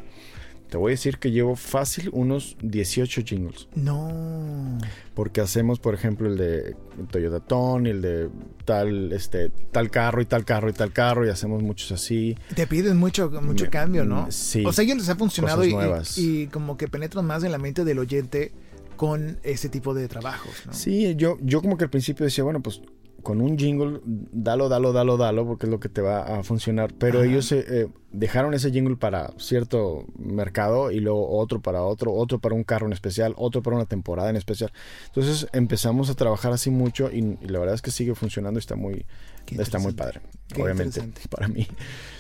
[0.70, 3.68] te voy a decir que llevo fácil unos 18 jingles.
[3.74, 4.78] No.
[5.14, 6.76] Porque hacemos, por ejemplo, el de
[7.10, 8.28] Toyota Tone, el de
[8.64, 12.36] tal, este, tal carro y tal carro y tal carro, y hacemos muchos así.
[12.54, 14.30] Te piden mucho, mucho Me- cambio, ¿no?
[14.30, 14.64] sí.
[14.64, 15.64] O sea, ellos les ha funcionado
[16.16, 18.52] y como que penetran más en la mente del oyente
[18.96, 20.72] con ese tipo de trabajos, ¿no?
[20.72, 22.80] Sí, yo, yo como que al principio decía, bueno, pues
[23.22, 26.92] con un jingle, dalo, dalo, dalo, dalo, porque es lo que te va a funcionar.
[26.98, 27.28] Pero Ajá.
[27.28, 32.38] ellos eh, eh, dejaron ese jingle para cierto mercado y luego otro para otro, otro
[32.38, 34.72] para un carro en especial, otro para una temporada en especial.
[35.06, 38.60] Entonces empezamos a trabajar así mucho y, y la verdad es que sigue funcionando y
[38.60, 39.06] está muy,
[39.58, 40.20] está muy padre.
[40.52, 41.66] Qué obviamente, para mí.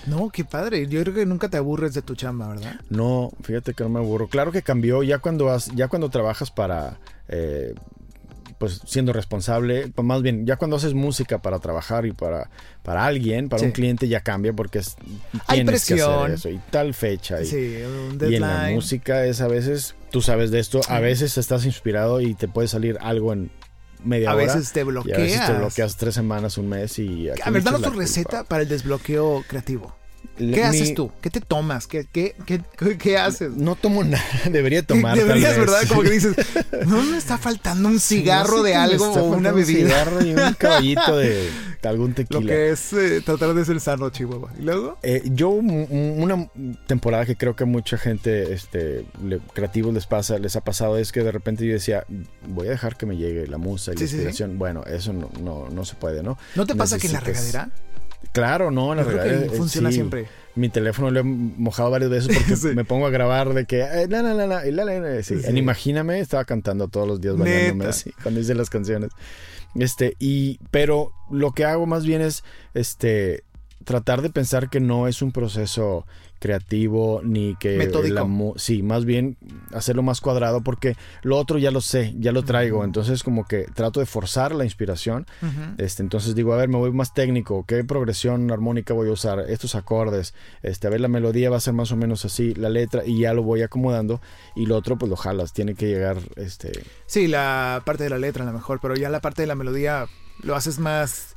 [0.06, 0.86] No, qué padre.
[0.86, 2.80] Yo creo que nunca te aburres de tu chamba, ¿verdad?
[2.88, 4.28] No, fíjate que no me aburro.
[4.28, 7.74] Claro que cambió ya cuando has, ya cuando trabajas para eh,
[8.60, 12.50] pues siendo responsable, pues, más bien, ya cuando haces música para trabajar y para,
[12.82, 13.66] para alguien, para Sí.
[13.66, 14.96] un cliente ya cambia porque es,
[15.46, 16.24] Hay que presión.
[16.24, 19.94] hacer eso y tal fecha y, Sí, un y en la música es a veces,
[20.10, 23.50] tú sabes de esto, a veces estás inspirado y te puede salir algo en
[24.04, 24.44] media A hora.
[24.44, 25.58] veces te y a veces te bloqueas.
[25.58, 27.30] bloqueas tres semanas, un mes y...
[27.30, 29.96] A ver, danos tu receta para el desbloqueo creativo.
[30.36, 31.10] ¿Qué mi- haces tú?
[31.20, 31.86] ¿Qué te tomas?
[31.86, 32.34] ¿Qué, qué,
[32.98, 33.52] qué, haces?
[33.56, 35.16] No tomo nada, debería tomar.
[35.18, 35.58] tal Deberías, vez.
[35.60, 35.82] ¿verdad?
[35.88, 36.34] Como que dices,
[36.86, 39.86] no me está faltando un cigarro No sé de algo o una faltando un bebida.
[39.86, 41.48] cigarro y un caballito de
[41.82, 42.40] algún tequila.
[42.40, 44.50] Lo que es eh, tratar de ser sano, Chihuahua.
[44.58, 44.98] ¿Y luego?
[45.02, 46.48] Eh, yo una
[46.86, 51.12] temporada que creo que mucha gente este le- creativos les pasa les ha pasado es
[51.12, 52.04] que de repente yo decía
[52.48, 54.14] voy a dejar que me llegue la musa y Sí, la sí, sí.
[54.16, 57.20] inspiración bueno eso no, no, no se puede no ¿No te pasa que en la
[57.20, 57.70] regadera?
[58.32, 59.96] Claro no la eh, funciona sí.
[59.96, 60.26] siempre.
[60.54, 62.68] mi teléfono lo he mojado varias veces porque Sí.
[62.74, 65.34] me pongo a grabar de que eh, la, la, la, la, la, la, sí.
[65.44, 67.50] En Imagíname estaba cantando todos los días Neta.
[67.50, 69.10] bañándome así cuando hice las canciones
[69.74, 72.42] este y pero lo que hago más bien es
[72.74, 73.44] este
[73.84, 76.06] tratar de pensar que no es un proceso
[76.40, 78.14] creativo ni que Metódico.
[78.14, 79.36] la sí más bien
[79.74, 82.82] hacerlo más cuadrado porque lo otro ya lo sé ya lo traigo.
[82.82, 85.26] Entonces como que trato de forzar la inspiración.
[85.78, 89.40] Este, entonces digo, a ver, me voy más técnico, ¿qué progresión armónica voy a usar?
[89.48, 92.70] Estos acordes, este, a ver, la melodía va a ser más o menos así, la
[92.70, 94.20] letra, y ya lo voy acomodando,
[94.56, 96.72] y lo otro, pues lo jalas, tiene que llegar, este,
[97.06, 99.54] Sí, la parte de la letra a lo mejor, pero ya la parte de la
[99.54, 100.06] melodía
[100.42, 101.29] lo haces más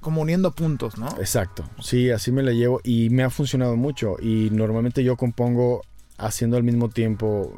[0.00, 1.08] como uniendo puntos, ¿no?
[1.18, 5.82] exacto, sí, así me la llevo, y me ha funcionado mucho, y normalmente yo compongo
[6.16, 7.52] haciendo al mismo tiempo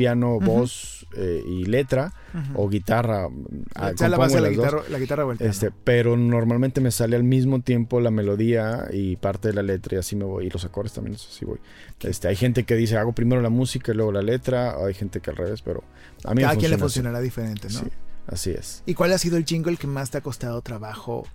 [0.00, 2.14] piano, voz eh, y letra,
[2.54, 3.28] o guitarra,
[3.74, 5.50] ah, Ya la compongo base de la guitarra, la guitarra o el piano.
[5.50, 9.96] Este, pero normalmente me sale al mismo tiempo la melodía y parte de la letra
[9.96, 10.46] y así me voy.
[10.46, 11.58] Y los acordes también, así voy.
[12.00, 14.78] Este, hay gente que dice hago primero la música y luego la letra.
[14.78, 15.84] o hay gente que al revés, pero
[16.24, 17.68] a mí me Cada quien le funciona funcionará diferente.
[17.70, 17.80] ¿no?
[17.80, 17.86] Sí,
[18.26, 18.82] así es.
[18.86, 21.26] ¿Y cuál ha sido el jingle que más te ha costado trabajo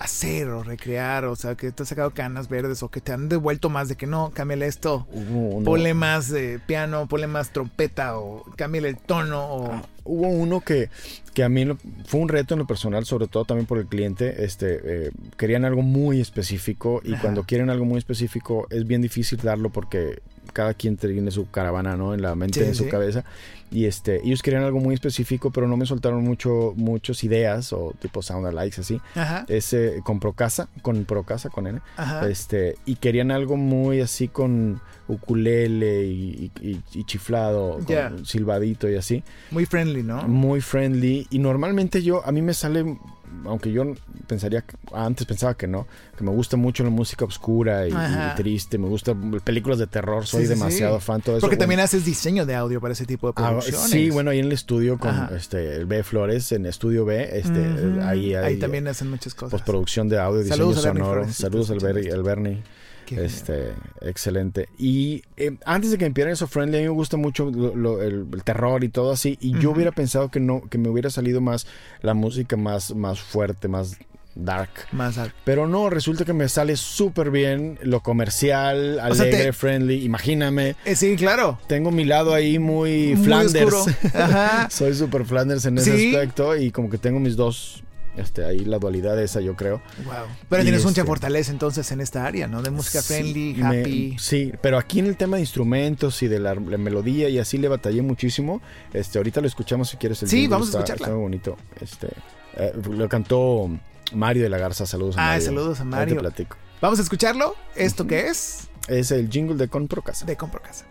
[0.00, 1.24] hacer o recrear?
[1.26, 3.96] O sea, que te has sacado canas verdes o que te han devuelto más de
[3.96, 8.88] que no, cámbiale esto, Hubo uno- ponle más eh, piano, ponle más trompeta o cámbiale
[8.88, 9.72] el tono o...
[9.72, 10.88] Ah, hubo uno que,
[11.34, 13.86] que a mí lo- fue un reto en lo personal, sobre todo también por el
[13.86, 14.44] cliente.
[14.44, 17.22] Este, eh, querían algo muy específico y Ajá.
[17.22, 20.20] cuando quieren algo muy específico es bien difícil darlo porque
[20.52, 22.14] cada quien tiene su caravana, ¿no?
[22.14, 22.90] En la mente, Sí, en su sí.
[22.90, 23.24] cabeza.
[23.72, 27.94] Y este, ellos querían algo muy específico, pero no me soltaron mucho, muchas ideas o
[28.00, 29.00] tipo sound alikes así.
[29.14, 31.80] Ajá, Ese con Procasa, con Procasa, con N.
[31.96, 32.28] ajá.
[32.28, 38.88] Este, y querían algo muy así con ukulele y, y- y- y chiflado, con silbadito
[38.90, 39.22] y así.
[39.50, 40.26] Muy friendly, ¿no?
[40.26, 41.26] Muy friendly.
[41.30, 42.96] Y normalmente yo, a mí me sale,
[43.44, 43.94] aunque yo
[44.26, 47.92] pensaría, antes pensaba que no, que me gusta mucho la música oscura y,
[48.36, 49.14] triste, me gusta
[49.44, 51.04] películas de terror, soy Sí, sí, demasiado sí.
[51.06, 51.40] fan todo eso.
[51.40, 53.90] Porque Bueno, también haces diseño de audio para ese tipo de ah, producciones.
[53.90, 55.30] sí, bueno, ahí en el estudio con Ajá.
[55.36, 57.58] este el B Flores, en Estudio B, este,
[58.02, 59.50] ahí, Ahí ahí, también hacen muchas cosas.
[59.52, 61.32] postproducción de audio, diseño Saludos a Bernie sonoro.
[61.32, 62.62] Saludos al Bernie.
[63.10, 63.24] Qué.
[63.24, 64.68] Este, excelente.
[64.78, 67.74] Y eh, antes de que me pidieran eso friendly, a mí me gusta mucho lo-
[67.74, 69.36] lo- el, el terror y todo así.
[69.40, 71.66] Y yo hubiera pensado que no, que me hubiera salido más
[72.02, 73.96] la música más, más fuerte, más
[74.36, 74.70] dark.
[74.92, 79.44] Más al- Pero no, resulta que me sale súper bien lo comercial, O sea, alegre,
[79.46, 80.04] te- friendly.
[80.04, 81.58] Imagíname, Eh, sí, claro.
[81.66, 83.86] tengo mi lado ahí muy, Muy Flanders.
[84.14, 84.68] Ajá.
[84.70, 87.82] Soy súper Flanders en ese aspecto y como que tengo mis dos,
[88.16, 89.80] este, ahí la dualidad esa, yo creo.
[90.04, 90.14] Wow.
[90.48, 92.62] Pero Y tienes mucha este- fortaleza entonces en esta área, ¿no?
[92.62, 94.16] De música friendly, me- happy.
[94.18, 97.58] sí, pero aquí en el tema de instrumentos y de la, la melodía y así
[97.58, 98.60] le batallé muchísimo.
[98.92, 100.22] Este, ahorita lo escuchamos si quieres.
[100.22, 101.06] El Sí, vamos a escucharla.
[101.06, 101.56] Está muy bonito.
[101.80, 102.08] Este,
[102.56, 103.70] eh, lo cantó
[104.12, 104.86] Mario de la Garza.
[104.86, 105.44] Saludos a Ah, Mario.
[105.46, 106.14] saludos a Ahí Mario.
[106.16, 106.56] te platico.
[106.80, 107.54] Vamos a escucharlo.
[107.76, 108.68] ¿Esto qué es?
[108.88, 110.24] Es el jingle de Compro Casa.
[110.26, 110.86] De Compro Casa.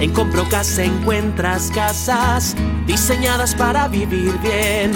[0.00, 2.54] En Compro Casa encuentras casas
[2.86, 4.92] diseñadas para vivir bien.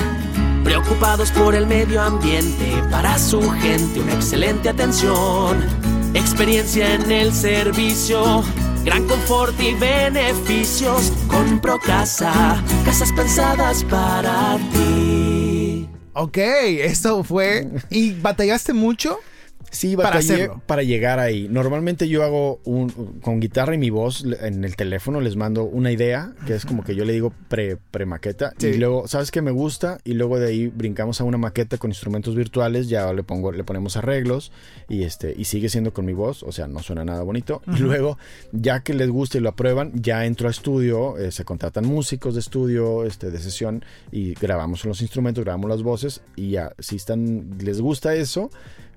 [0.67, 5.65] Preocupados por el medio ambiente, para su gente una excelente atención.
[6.13, 8.43] Experiencia en el servicio,
[8.85, 11.13] gran confort y beneficios.
[11.29, 15.89] Compro Casa, casas pensadas para ti.
[16.15, 17.69] Ok, esto fue.
[17.89, 19.21] ¿Y batallaste mucho?
[19.71, 20.63] Sí, Para hacerlo.
[20.67, 21.49] para llegar ahí.
[21.51, 22.89] Normalmente yo hago un,
[23.23, 26.83] con guitarra y mi voz en el teléfono les mando una idea, que es como
[26.83, 28.53] que yo le digo pre, pre maqueta.
[28.59, 28.69] Sí.
[28.69, 29.99] Y luego, ¿sabes qué me gusta?
[30.05, 33.65] Y luego de ahí brincamos a una maqueta con instrumentos virtuales, ya le pongo, le
[33.65, 34.53] ponemos arreglos
[34.89, 37.63] y este, y sigue siendo con mi voz, o sea, no suena nada bonito.
[37.67, 38.19] Y luego,
[38.53, 42.35] ya que les gusta y lo aprueban, ya entro a estudio, eh, se contratan músicos
[42.35, 46.97] de estudio, este, de sesión, y grabamos los instrumentos, grabamos las voces, y ya, si
[46.97, 48.51] están, les gusta eso,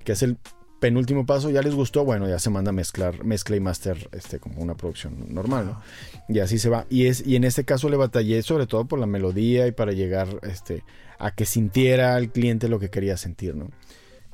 [0.04, 0.38] que es el
[0.80, 4.40] penúltimo paso, ya les gustó, bueno, ya se manda a mezclar, mezcla y master este,
[4.40, 5.82] como una producción normal, ¿no?
[6.28, 6.86] Y así se va.
[6.88, 9.92] Y, es, y en este caso le batallé sobre todo por la melodía y para
[9.92, 10.82] llegar este,
[11.18, 13.70] a que sintiera el cliente lo que quería sentir, ¿no?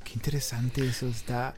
[0.04, 1.54] Qué interesante eso está.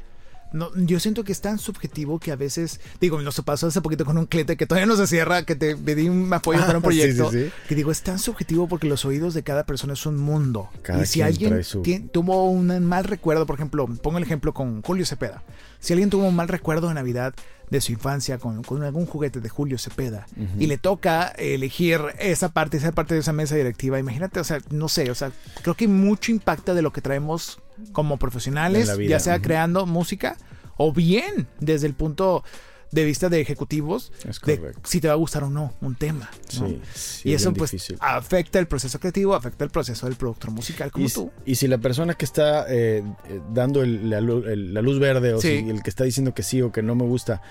[0.52, 4.04] No, yo siento que es tan subjetivo que a veces, digo, nos pasó hace poquito
[4.04, 6.84] con un cliente que todavía no se cierra, que te pedí un apoyo para un
[6.84, 7.50] Ah, sí, proyecto, sí, sí.
[7.68, 10.68] que digo, es tan subjetivo porque los oídos de cada persona es un mundo.
[10.82, 11.82] Cada y si alguien su-
[12.12, 15.42] tuvo un mal recuerdo, por ejemplo, pongo el ejemplo con Julio Cepeda,
[15.80, 17.34] si alguien tuvo un mal recuerdo de Navidad
[17.70, 20.26] de su infancia con, con algún juguete de Julio Cepeda.
[20.58, 24.60] Y le toca elegir esa parte, esa parte de esa mesa directiva, imagínate, o sea,
[24.70, 27.60] no sé, o sea, creo que mucho impacta de lo que traemos
[27.92, 30.36] como profesionales, ya sea creando música
[30.76, 32.44] o bien desde el punto
[32.90, 34.12] de vista de ejecutivos,
[34.46, 36.30] de si te va a gustar o no un tema.
[36.60, 36.68] ¿no?
[36.68, 37.96] Sí, sí, y es eso pues difícil.
[38.00, 41.30] afecta el proceso creativo, afecta el proceso del productor musical como Y, tú.
[41.44, 44.98] y si la persona que está eh, eh, dando el- la, lu- el- la luz
[44.98, 45.60] verde o Sí.
[45.64, 47.42] si el que está diciendo que sí o que no me gusta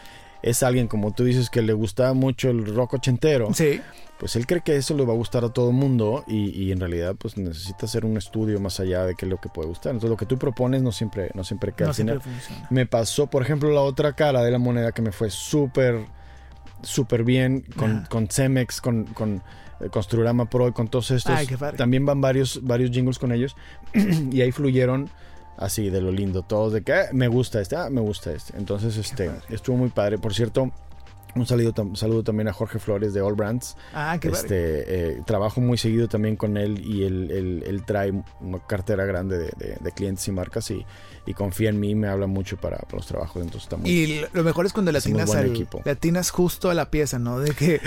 [0.41, 3.81] es alguien como tú dices que le gusta mucho el rock ochentero, Sí,
[4.19, 6.71] pues él cree que eso le va a gustar a todo el mundo y, y
[6.71, 9.67] en realidad pues necesita hacer un estudio más allá de qué es lo que puede
[9.67, 9.91] gustar.
[9.91, 12.67] Entonces lo que tú propones no siempre, no siempre queda no siempre funciona.
[12.71, 16.05] Me pasó, por ejemplo, la otra cara de la moneda que me fue súper,
[16.81, 18.09] súper bien con, Ajá.
[18.09, 19.43] con Cemex, con, con
[19.79, 21.33] eh, Construrama Pro y con todos estos.
[21.35, 21.77] Ay, qué padre.
[21.77, 23.55] También van varios, varios jingles con ellos
[24.31, 25.09] y ahí fluyeron
[25.57, 28.57] así de lo lindo, todos de que "Ah, me gusta este, ah, me gusta este.
[28.57, 30.17] Entonces, este, estuvo muy padre.
[30.17, 30.71] Por cierto,
[31.35, 33.75] un saludo, saludo también a Jorge Flores de All Brands.
[33.93, 34.29] Ah, qué.
[34.29, 38.11] Este, eh, trabajo muy seguido también con él y él, él- él trae
[38.41, 40.85] una cartera grande de, de- de clientes y marcas y,
[41.25, 44.21] y confía en mí, me habla mucho para, para los trabajos, entonces está muy Y
[44.33, 45.81] lo mejor es cuando le Hacemos atinas, buen al- equipo.
[45.85, 47.39] le atinas justo a la pieza, ¿no?
[47.39, 47.81] De que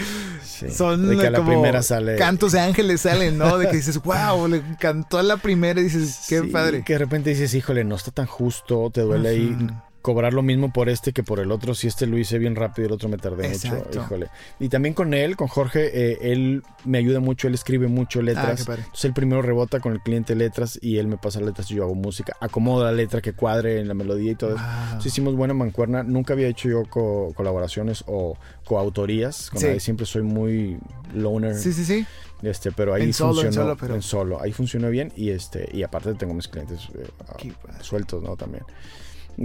[0.45, 0.71] sí.
[0.71, 3.59] son de que a la como primera sale cantos de ángeles salen, ¿no?
[3.59, 6.85] De que dices, wow, le cantó a la primera y dices, qué Sí, padre.
[6.85, 9.57] que de repente dices, híjole, no está tan justo, te duele ahí.
[10.03, 11.75] Cobrar lo mismo por este que por el otro.
[11.75, 13.85] Si este lo hice bien rápido y el otro me tardé Exacto.
[13.87, 14.01] mucho.
[14.01, 14.29] Híjole.
[14.59, 18.23] Y también con él, con Jorge, eh, él me ayuda mucho, él escribe mucho Ah,
[18.23, 18.65] letras.
[18.65, 18.81] padre.
[18.83, 21.85] Entonces él primero rebota con el cliente letras y él me pasa letras y yo
[21.85, 22.35] hago música.
[22.41, 24.63] Acomodo la letra que cuadre en la melodía y todo eso.
[24.65, 24.83] Wow.
[24.85, 26.03] Entonces hicimos buena mancuerna.
[26.03, 29.51] Nunca había hecho yo co- colaboraciones o coautorías.
[29.51, 29.81] Con Sí.
[29.81, 30.79] Siempre soy muy
[31.15, 31.57] loner.
[31.57, 32.07] Sí, sí, sí.
[32.43, 33.65] Este, pero ahí En solo, en funcionó.
[33.67, 34.41] solo, pero- en solo.
[34.41, 37.53] Ahí funcionó bien y este y aparte tengo mis clientes eh,
[37.83, 38.35] sueltos, ¿no?
[38.37, 38.65] También.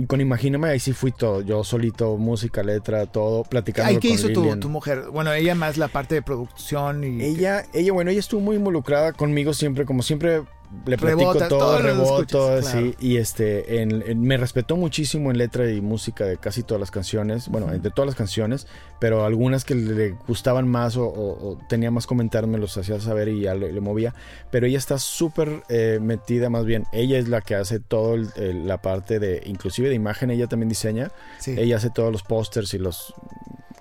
[0.08, 1.42] Con Imagíname, ahí sí fui todo.
[1.42, 5.06] Yo solito, música, letra, todo, platicando Ay, ¿qué hizo tu, tu mujer?
[5.12, 7.24] Bueno, ella más la parte de producción y...
[7.24, 10.44] Ella, ella, bueno, ella estuvo muy involucrada conmigo siempre, como siempre
[10.86, 12.96] le platico Rebota, todo, todo reboto, escuchas, sí, claro.
[13.00, 16.92] y este, en- en- me respetó muchísimo en letra y música de casi todas las
[16.92, 18.68] canciones, bueno, de todas las canciones,
[19.00, 23.00] pero algunas que le gustaban más o, o- o tenía más comentarios me los hacía
[23.00, 24.14] saber y ya le, le movía,
[24.52, 28.30] pero ella está súper eh, metida, más bien, ella es la que hace todo el-
[28.36, 31.56] el- la parte de, inclusive de imagen, ella también diseña, Sí.
[31.58, 33.14] ella hace todos los pósters y los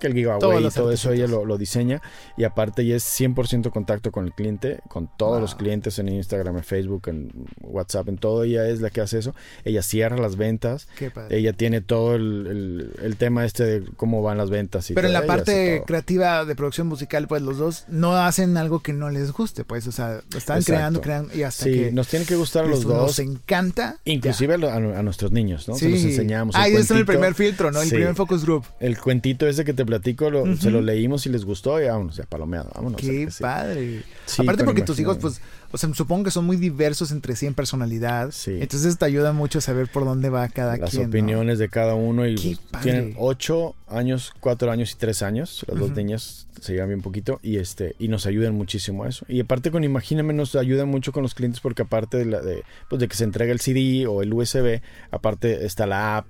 [0.00, 2.02] que el giveaway Todos y todo eso ella lo, lo diseña
[2.36, 5.40] y aparte ella es 100% contacto con el cliente, con todos Wow.
[5.40, 6.73] los clientes en Instagram, en Facebook,
[7.10, 9.34] en WhatsApp, en todo ella es la que hace eso.
[9.64, 11.36] Ella cierra las ventas, Qué padre.
[11.38, 15.06] ella tiene todo el, el- el tema este de cómo van las ventas y Pero
[15.08, 19.10] en la parte creativa de producción musical, pues los dos no hacen algo que no
[19.10, 20.64] les guste, pues, o sea, están Exacto.
[20.66, 22.94] creando, creando y hasta Sí, que nos tiene que gustar a los dos.
[22.96, 23.98] nos encanta.
[24.04, 25.74] Inclusive a, a- nuestros niños, ¿no?
[25.74, 25.80] ya.
[25.80, 26.08] Se los Sí.
[26.08, 26.54] enseñamos.
[26.56, 27.80] Ah, en el primer filtro, ¿no?
[27.82, 27.94] El Sí.
[27.94, 28.64] primer focus group.
[28.80, 32.16] El cuentito ese que te platico, lo- se lo leímos y les gustó y vámonos,
[32.16, 33.00] ya palomeado, vámonos.
[33.00, 33.42] Qué Sí.
[33.42, 34.02] padre.
[34.26, 35.40] Sí, Aparte porque tus hijos, pues,
[35.74, 38.30] o sea, supongo que son muy diversos entre sí en personalidad.
[38.30, 38.58] Sí.
[38.60, 41.02] Entonces te ayuda mucho a saber por dónde va cada las quien.
[41.02, 41.08] ¿no?
[41.08, 42.92] opiniones de cada uno y Qué pues, padre.
[42.92, 45.64] tienen ocho años, cuatro años y tres años.
[45.66, 49.26] Las dos niñas se llevan bien poquito y este y nos ayudan muchísimo a eso.
[49.28, 52.62] Y aparte con Imagíname nos ayudan mucho con los clientes porque aparte de, la, de,
[52.88, 56.26] pues, de que se entrega el CD o el USB, aparte está la app.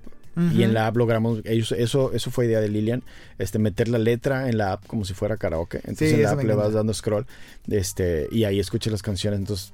[0.53, 3.03] Y en la app logramos, ellos, eso, eso fue idea de Lilian,
[3.37, 5.77] este, meter la letra en la app como si fuera karaoke.
[5.79, 7.25] Entonces Sí, en la app le vas dando scroll,
[7.69, 9.39] este, y ahí escuchas las canciones.
[9.39, 9.73] Entonces,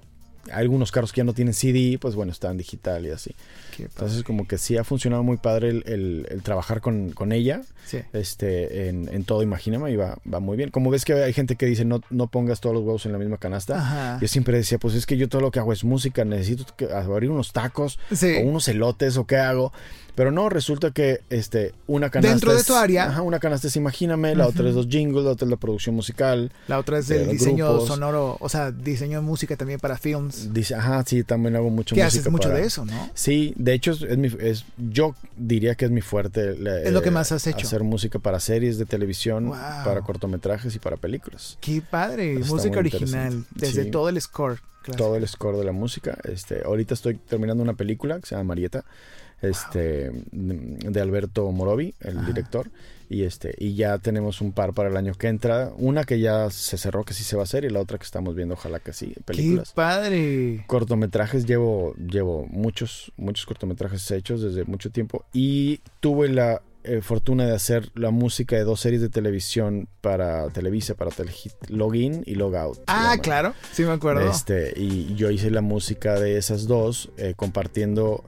[0.51, 3.35] algunos carros que ya no tienen CD, pues bueno, están digital y así.
[3.77, 7.61] Entonces como que sí ha funcionado muy padre el, el- el trabajar con, con ella
[7.85, 7.99] Sí.
[8.13, 10.69] este, en, en todo, imagíname, y va, va muy bien.
[10.71, 13.17] Como ves que hay gente que dice no, no pongas todos los huevos en la
[13.19, 13.77] misma canasta.
[13.77, 14.17] Ajá.
[14.19, 16.91] Yo siempre decía, pues es que yo todo lo que hago es música, necesito que-
[16.91, 18.37] abrir unos tacos Sí.
[18.37, 19.71] o unos elotes o qué hago.
[20.15, 23.05] Pero no, resulta que este, una canasta Dentro de es- tu área.
[23.05, 25.95] Ajá, una canasta es Imagíname, la otra es los jingles, la otra es la producción
[25.95, 26.51] musical.
[26.67, 27.87] La otra es de el diseño grupos.
[27.87, 30.53] sonoro, o sea, diseño de música también para films.
[30.53, 33.09] Dice, ajá, sí, también hago mucho Que música haces mucho para- de eso, ¿no?
[33.13, 36.51] Sí, de hecho es, mi, es, yo diría que es mi fuerte.
[36.85, 37.65] Es lo que eh, más has hecho.
[37.65, 39.57] Hacer música para series de televisión, Wow.
[39.85, 41.57] para cortometrajes y para películas.
[41.61, 43.91] Qué padre, música original, desde Sí.
[43.91, 44.59] todo el score.
[44.83, 44.97] claro.
[44.97, 46.17] Todo el score de la música.
[46.23, 48.83] Este, ahorita estoy terminando una película que se llama Marieta,
[49.41, 52.27] este, de Alberto Morovi, el Ajá.
[52.27, 52.69] director.
[53.09, 55.73] Y este, y ya tenemos un par para el año que entra.
[55.77, 58.05] Una que ya se cerró que sí se va a hacer, y la otra que
[58.05, 59.73] estamos viendo, ojalá que sí, Qué películas.
[59.73, 60.63] padre.
[60.67, 67.45] cortometrajes llevo llevo muchos muchos cortometrajes hechos desde mucho tiempo y tuve la eh, fortuna
[67.45, 72.35] de hacer la música de dos series de televisión para Televisa para Telehit Login y
[72.35, 74.27] Logout Ah, claro, sí me acuerdo.
[74.31, 78.23] este y yo hice la música de esas dos eh, compartiendo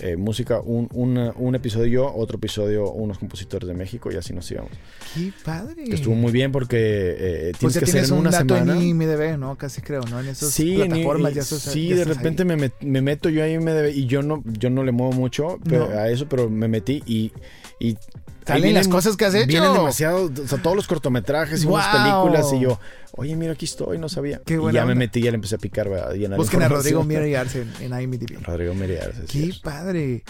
[0.00, 4.32] eh, música un, una- un episodio yo otro episodio unos compositores de México y así
[4.32, 4.70] nos íbamos
[5.14, 5.84] Qué padre.
[5.84, 8.54] que estuvo muy bien porque eh, tienes Pues que hacer tienes en un una dato
[8.54, 9.56] semana en IMDb, ¿no?
[9.58, 10.20] Casi creo, ¿no?
[10.20, 13.28] En esas sí, en- plataformas y- ya estás- sí, ya de repente me, me meto
[13.28, 15.98] yo ahí en IMDb y yo no, yo no le muevo mucho pero- No.
[15.98, 17.32] a eso, pero me metí y,
[17.78, 17.96] y
[18.46, 19.46] Salen vienen- las cosas que has hecho.
[19.46, 22.02] Vienen demasiado, o sea, todos los cortometrajes y unas Wow.
[22.02, 22.80] películas y yo,
[23.12, 24.40] oye, mira, aquí estoy, no sabía.
[24.44, 26.68] Qué y ya me metí, ya le empecé a picar, llenar Busquen a.
[26.68, 28.38] Rodrigo Miera y Arce en, en IMDb.
[28.42, 30.24] Rodrigo Miera y Arce, Qué padre.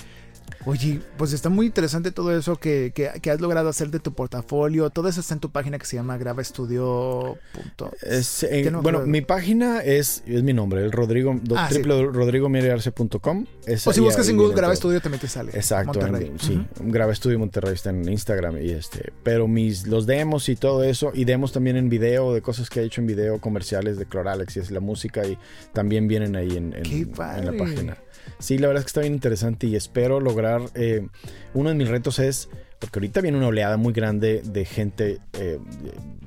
[0.71, 4.13] Oye, pues está muy interesante todo eso que, que- que has logrado hacer de tu
[4.13, 4.91] portafolio.
[4.91, 7.39] Todo eso está en tu página que se llama gravaestudio.
[7.55, 11.71] punto- Es, eh, Ya no bueno, mi página es, es mi nombre, el Rodrigo, Ah,
[11.73, 11.81] sí.
[11.83, 13.47] www.rodrigomieriarce.com.
[13.87, 15.53] O si buscas en Google Grava Estudio también te sale.
[15.55, 16.29] Exacto, Monterrey.
[16.29, 20.57] en- sí, Grava Estudio Monterrey está en Instagram y este, pero mis los demos y
[20.57, 23.97] todo eso y demos también en video de cosas que he hecho en video comerciales
[23.99, 25.39] de Cloralex y es la música y
[25.73, 27.97] también vienen ahí en, en- ¡Qué en la página.
[28.39, 30.58] Sí, la verdad es que está bien interesante y espero lograr.
[30.75, 31.07] Eh,
[31.55, 32.49] uno de mis retos es
[32.79, 35.59] porque ahorita viene una oleada muy grande de gente, eh,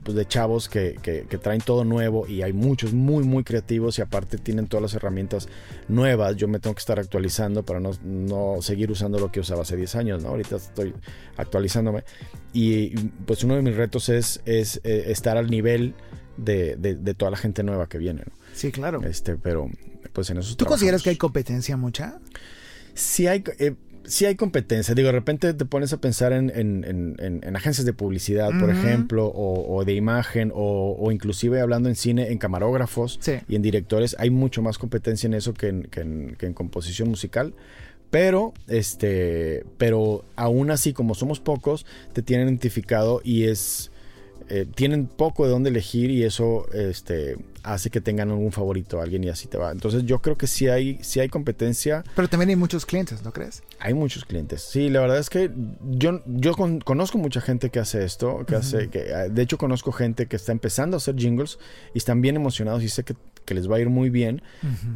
[0.03, 3.97] pues de chavos que, que- que traen todo nuevo y hay muchos muy, muy creativos
[3.99, 5.47] y aparte tienen todas las herramientas
[5.87, 6.35] nuevas.
[6.35, 9.77] Yo me tengo que estar actualizando para no, no seguir usando lo que usaba hace
[9.77, 10.29] 10 años, ¿no?
[10.29, 10.93] Ahorita estoy
[11.37, 12.03] actualizándome
[12.51, 15.93] y pues uno de mis retos es, es eh, estar al nivel
[16.35, 18.33] de, de- de toda la gente nueva que viene, ¿no?
[18.53, 19.01] Sí, claro.
[19.03, 19.69] Este, pero
[20.11, 22.19] pues en eso ¿Tú consideras que hay competencia mucha?
[22.93, 23.75] Sí hay, eh,
[24.05, 24.93] sí hay competencia.
[24.95, 28.49] Digo, de repente te pones a pensar en, en- en- en- en agencias de publicidad,
[28.59, 33.33] por ejemplo, o, o de imagen, o, o inclusive hablando en cine, en camarógrafos Sí.
[33.47, 34.15] y en directores.
[34.19, 37.53] Hay mucho más competencia en eso que en, que en- que en composición musical.
[38.09, 43.90] Pero, este, pero aún así, como somos pocos, te tienen identificado y es...
[44.49, 49.03] eh, tienen poco de dónde elegir y eso este, hace que tengan algún favorito a
[49.03, 49.71] alguien y así te va.
[49.71, 52.03] Entonces yo creo que sí hay, sí hay competencia.
[52.15, 53.63] Pero también hay muchos clientes, ¿no crees?
[53.79, 54.61] Hay muchos clientes.
[54.61, 55.51] Sí, la verdad es que
[55.89, 59.57] yo, yo con- conozco mucha gente que hace esto, que hace, que, eh, de hecho
[59.57, 61.59] conozco gente que está empezando a hacer jingles
[61.93, 63.15] y están bien emocionados y sé que,
[63.45, 64.41] que les va a ir muy bien,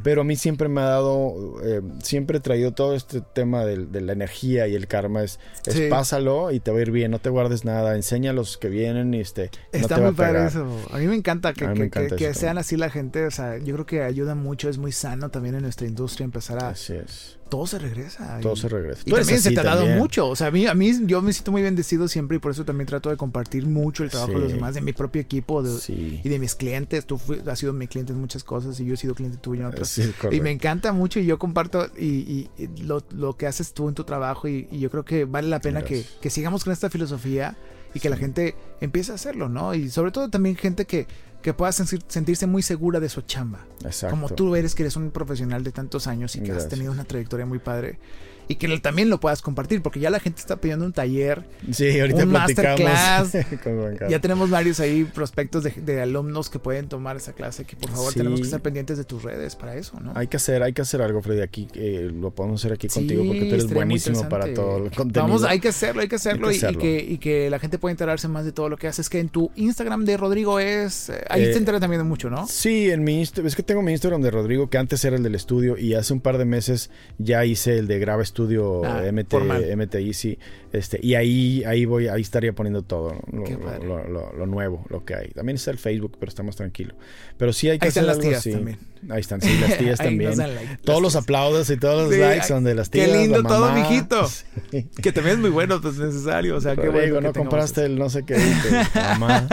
[0.03, 3.91] pero a mí siempre me ha dado, eh, siempre he traído todo este tema del-
[3.91, 5.87] de, la energía y el karma, es, es Sí.
[5.89, 8.69] pásalo y te va a ir bien, no te guardes nada, enseña a los que
[8.69, 10.65] vienen y este, no Está te muy padre eso.
[10.91, 13.25] A mí me encanta que, me que- encanta que- que eso sean así la gente.
[13.25, 14.69] O sea, yo creo que ayuda mucho.
[14.69, 16.69] Es muy sano también en nuestra industria empezar a.
[16.69, 18.39] Así es, Todo se regresa.
[18.41, 19.01] todo y- se regresa.
[19.05, 20.27] Y también se te ha dado mucho.
[20.27, 22.65] O sea, a mí, a mí yo me siento muy bendecido siempre y por eso
[22.65, 25.79] también trato de compartir mucho el trabajo de los demás, de mi propio equipo de-
[25.79, 26.21] Sí.
[26.23, 27.05] y de mis clientes.
[27.05, 29.61] Tú fui- has sido mi cliente en muchas cosas y yo he sido cliente tuyo
[29.61, 29.89] en otras.
[29.89, 33.73] Sí, Y me encanta mucho y yo comparto y, y- y lo, lo que haces
[33.73, 36.63] tú en tu trabajo y, y yo creo que vale la pena que, que sigamos
[36.63, 37.55] con esta filosofía
[37.93, 39.73] y que la gente empiece a hacerlo, ¿no?
[39.73, 41.07] Y sobre todo también gente que,
[41.45, 43.59] que pueda sentir- sentirse muy segura de su chamba.
[43.83, 44.15] Exacto.
[44.15, 47.03] Como tú eres, que eres un profesional de tantos años y que has tenido una
[47.03, 47.99] trayectoria muy padre.
[48.47, 51.43] Y que también lo puedas compartir, porque ya la gente está pidiendo un taller.
[51.71, 53.31] Sí, ahorita un masterclass.
[53.63, 54.09] con.
[54.09, 57.89] Ya tenemos varios ahí prospectos de, de alumnos que pueden tomar esa clase, que por
[57.89, 58.19] favor Sí.
[58.19, 60.11] tenemos que estar pendientes de tus redes para eso, ¿no?
[60.15, 61.41] Hay que hacer, hay que hacer algo, Freddy.
[61.41, 64.91] Aquí eh, lo podemos hacer aquí Sí, contigo porque tú eres buenísimo para todo el
[64.91, 65.21] contenido.
[65.23, 66.79] Vamos, hay que hacerlo, hay que hacerlo, Hay que y- hacerlo.
[66.79, 69.09] Y, que, y que la gente pueda enterarse más de todo lo que haces.
[69.09, 71.09] Que en tu Instagram de Rodrigo es.
[71.09, 72.47] eh, Ahí Eh, te entera también de mucho, ¿no?
[72.47, 75.23] Sí, en mi Insta- es que tengo mi Instagram de Rodrigo, que antes era el
[75.23, 79.01] del estudio, y hace un par de meses ya hice el de Graba Estudio Ah,
[79.09, 79.33] MT.
[79.77, 80.37] MTI, sí.
[80.75, 83.43] Este, y ahí, ahí voy, ahí estaría poniendo todo, ¿no?
[83.45, 85.29] Qué lo, lo- lo- lo nuevo, lo que hay.
[85.29, 86.95] También está el Facebook, pero está más tranquilo.
[87.37, 88.51] Pero sí hay que Ahí hacer están las tías así.
[88.51, 88.79] también.
[89.09, 90.37] Ahí están, sí, las tías también.
[90.37, 91.23] like, Todos los tías.
[91.23, 93.17] aplausos y todos los Sí, likes son de las qué tías.
[93.17, 94.27] lindo la todo, mijito.
[94.71, 94.89] Sí.
[95.01, 96.57] Que también es muy bueno, pues necesario.
[96.57, 97.15] O sea, qué bueno.
[97.15, 97.85] que no compraste eso.
[97.91, 98.35] el no sé qué.
[98.95, 99.47] Mamá.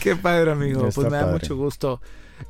[0.00, 0.88] Qué padre, amigo.
[0.88, 2.00] Está pues me da mucho gusto.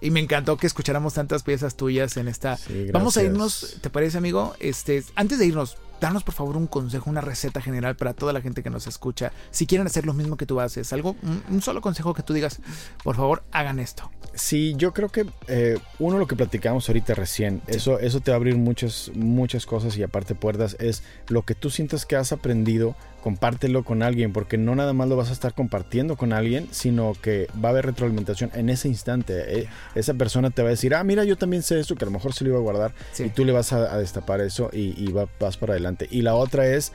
[0.01, 2.57] Y me encantó que escucháramos tantas piezas tuyas en esta.
[2.57, 4.55] Sí, Vamos a irnos, ¿te parece, amigo?
[4.61, 8.40] Este, antes de irnos, danos por favor un consejo, una receta general para toda la
[8.40, 9.32] gente que nos escucha.
[9.51, 11.16] Si quieren hacer lo mismo que tú haces, algo,
[11.51, 12.61] un, solo consejo que tú digas,
[13.03, 14.11] por favor, hagan esto.
[14.34, 18.36] Sí, yo creo que eh, uno lo que platicamos ahorita recién, eso, eso te va
[18.36, 22.32] a abrir muchas, muchas cosas y aparte puertas, es lo que tú sientas que has
[22.32, 26.68] aprendido, compártelo con alguien, porque no nada más lo vas a estar compartiendo con alguien,
[26.72, 29.61] sino que va a haber retroalimentación en ese instante.
[29.61, 32.09] Eh, esa persona te va a decir, ah, mira, yo también sé eso, que a
[32.09, 33.22] lo mejor se lo iba a guardar, Sí.
[33.25, 36.07] y tú le vas a, a destapar eso y, y va- vas para adelante.
[36.11, 36.93] Y la otra es,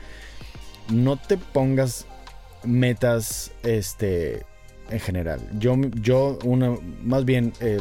[0.88, 2.06] no te pongas
[2.64, 4.44] metas, este
[4.90, 5.40] en general.
[5.58, 7.78] Yo, yo una, más bien eh,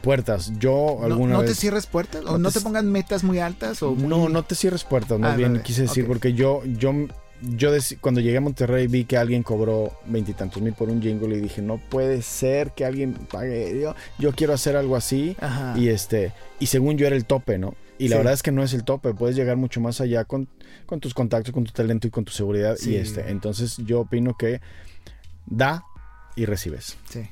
[0.00, 0.52] puertas.
[0.60, 1.58] Yo No, alguna no te vez.
[1.58, 4.44] cierres puertas o no no te te pongan metas muy altas o muy- No, no
[4.44, 6.92] te cierres puertas, más Ah, bien vale, quise decir, porque yo, yo,
[7.42, 7.70] yo
[8.00, 11.60] cuando llegué a Monterrey vi que alguien cobró veintitantos mil por un jingle y dije,
[11.62, 13.80] no puede ser que alguien pague.
[13.80, 15.36] Yo, yo quiero hacer algo así.
[15.40, 15.74] Ajá.
[15.78, 17.74] Y este, y según yo era el tope, ¿no?
[17.98, 18.18] Y la Sí.
[18.18, 20.48] verdad es que no es el tope, puedes llegar mucho más allá con,
[20.86, 22.76] con tus contactos, con tu talento y con tu seguridad.
[22.76, 22.92] Sí.
[22.92, 24.60] Y este, entonces yo opino que
[25.46, 25.84] da
[26.36, 26.96] y recibes.
[27.10, 27.22] Sí.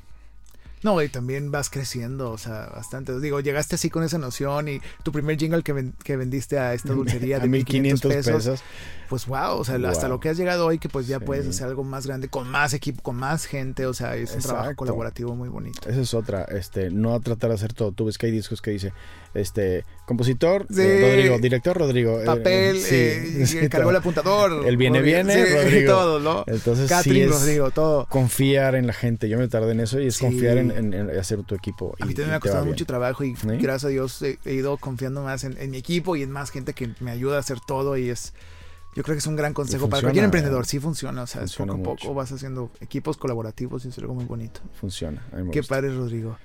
[0.83, 3.19] No, y también vas creciendo, o sea, bastante.
[3.19, 6.73] Digo, llegaste así con esa noción y tu primer jingle que, ven- que vendiste a
[6.73, 8.63] esta dulcería de a 1500 pesos, pesos.
[9.09, 9.87] pues wow, o sea, Wow.
[9.87, 11.25] hasta lo que has llegado hoy, que pues ya Sí.
[11.25, 14.41] puedes hacer algo más grande, con más equipo, con más gente, o sea, es un
[14.41, 15.87] trabajo colaborativo muy bonito.
[15.89, 17.91] Esa es otra, este, no tratar de hacer todo.
[17.91, 18.93] Tú ves que hay discos que dice,
[19.33, 20.81] este, compositor, Sí.
[20.81, 22.19] eh, Rodrigo, director, Rodrigo.
[22.21, 24.65] eh, Papel, eh, sí, cargó el apuntador.
[24.67, 25.91] El viene, Rodrigo, viene, Rodrigo.
[25.93, 26.43] todo, ¿no?
[26.47, 28.07] Entonces, sí Catherine, es Rodrigo, todo.
[28.09, 29.29] confiar en la gente.
[29.29, 31.95] Yo me tardé en eso y es confiar en, en- en hacer tu equipo.
[31.99, 33.47] A mí y- también y me ha costado mucho trabajo y ¿Sí?
[33.57, 36.49] gracias a Dios he, he ido confiando más en, en mi equipo y en más
[36.51, 38.33] gente que me ayuda a hacer todo y es...
[38.93, 40.63] Yo creo que es un gran consejo para cualquier emprendedor.
[40.63, 40.67] eh.
[40.67, 42.01] Sí funciona, o sea, Funciona poco a mucho.
[42.07, 44.59] poco vas haciendo equipos colaborativos y es algo muy bonito.
[44.81, 45.25] Funciona.
[45.53, 46.37] Qué padre, Rodrigo.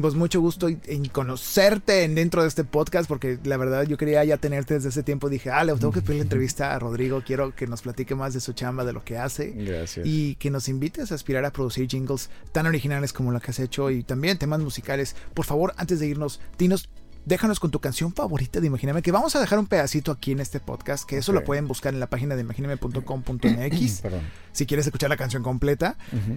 [0.00, 4.24] Pues mucho gusto en conocerte en- dentro de este podcast, porque la verdad yo quería
[4.24, 5.28] ya tenerte desde ese tiempo.
[5.28, 7.22] Dije, ah, le tengo que pedir la entrevista a Rodrigo.
[7.24, 9.50] Quiero que nos platique más de su chamba, de lo que hace.
[9.52, 10.04] Gracias.
[10.06, 13.60] Y que nos invites a aspirar a producir jingles tan originales como la que has
[13.60, 15.14] hecho y también temas musicales.
[15.34, 16.88] Por favor, antes de irnos, dinos
[17.24, 20.38] déjanos con tu canción favorita de Imagíname, que vamos a dejar un pedacito aquí en
[20.40, 24.20] este podcast, que eso lo pueden buscar en la página de imagíname.com.mx Perdón.
[24.56, 25.96] Si quieres escuchar la canción completa.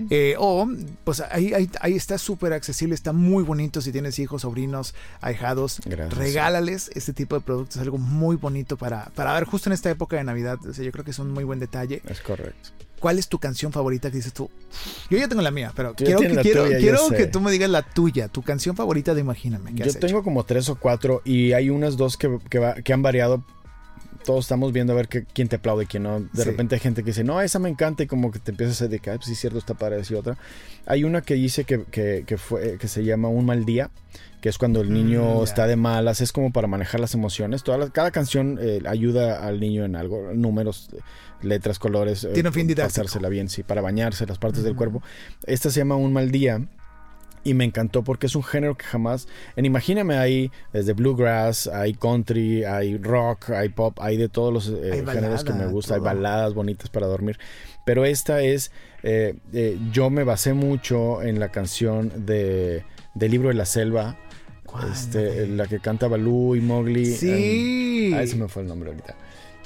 [0.10, 0.68] Eh, o,
[1.04, 5.82] pues ahí, ahí, ahí está súper accesible, está muy bonito si tienes hijos, sobrinos, ahijados.
[5.86, 6.18] Gracias.
[6.18, 9.90] Regálales este tipo de productos, es algo muy bonito para, para ver justo en esta
[9.90, 10.58] época de Navidad.
[10.68, 12.02] O sea, yo creo que es un muy buen detalle.
[12.08, 12.70] Es correcto.
[13.00, 14.50] ¿Cuál es tu canción favorita que dices tú?
[15.10, 17.70] Yo ya tengo la mía, pero quiero, que, quiero, tuya, quiero que tú me digas
[17.70, 19.72] la tuya, tu canción favorita de Imagíname.
[19.74, 20.00] ¿qué Yo hecho?
[20.00, 23.46] tengo como tres o cuatro y hay unas dos que, que, va- que han variado.
[24.30, 26.20] Todos estamos viendo a ver qué- quién te aplaude y quién no.
[26.20, 26.44] De Sí.
[26.44, 28.88] repente hay gente que dice, no, esa me encanta y como que te empiezas a
[28.88, 30.38] dedicar, pues sí, cierto, está para decir otra.
[30.86, 33.90] Hay una que hice que, que, que fue, que se llama Un mal día,
[34.40, 37.64] que es cuando el niño Mm, está de malas, es como para manejar las emociones.
[37.64, 40.92] Todas las- cada canción eh, ayuda al niño en algo, números,
[41.42, 42.24] letras, colores.
[42.24, 43.02] eh, Tiene un fin didáctico.
[43.02, 45.02] Pasársela bien, sí, para bañarse las partes del cuerpo.
[45.48, 46.62] Esta se llama Un mal día.
[47.44, 49.28] Y me encantó porque es un género que jamás.
[49.56, 54.70] En Imagíname hay desde bluegrass, hay country, hay rock, hay pop, hay de todos los
[54.70, 55.96] eh, géneros que me gustan.
[55.96, 57.40] Hay baladas bonitas para dormir.
[57.86, 58.72] Pero esta es.
[59.04, 62.84] eh, eh, yo me basé mucho en la canción de,
[63.16, 64.18] del libro de la selva.
[64.66, 64.92] ¿Cuál?
[64.92, 67.06] Este, la que canta Balú y Mowgli.
[67.06, 68.12] Sí.
[68.14, 69.16] Ah, ese me fue el nombre ahorita.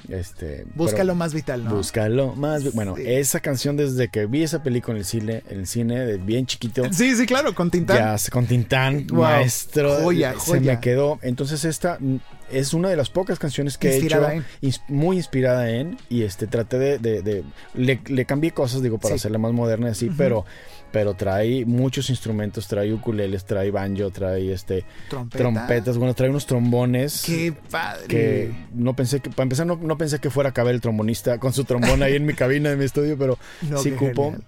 [0.09, 1.75] Este, Busca lo más vital, ¿no?
[1.75, 2.73] Búscalo más.
[2.73, 3.03] Bueno, Sí.
[3.05, 6.45] esa canción desde que vi esa película en el cine, en el cine de bien
[6.45, 7.97] chiquito, Sí, sí, claro, con Tintán.
[7.97, 10.73] ya se- con Tintán, Wow, maestro, joya, se joya.
[10.73, 11.19] me quedó.
[11.21, 11.97] Entonces esta
[12.51, 16.23] es una de las pocas canciones que Inspirada he hecho, ins- muy inspirada en, y
[16.23, 17.43] este traté de, de- de-
[17.73, 19.19] le, le cambié cosas, digo, para Sí.
[19.21, 20.45] hacerla más moderna y así, pero
[20.93, 25.37] pero trae muchos instrumentos, trae ukuleles, trae banjo, trae este Trompeta.
[25.43, 28.07] trompetas, bueno, trae unos trombones Qué padre.
[28.07, 31.37] que no pensé que, para empezar, no, no pensé que fuera a caber el trombonista
[31.39, 33.37] con su trombón ahí en mi cabina de mi estudio, pero
[33.69, 34.31] No, sí cupo.
[34.31, 34.43] genial.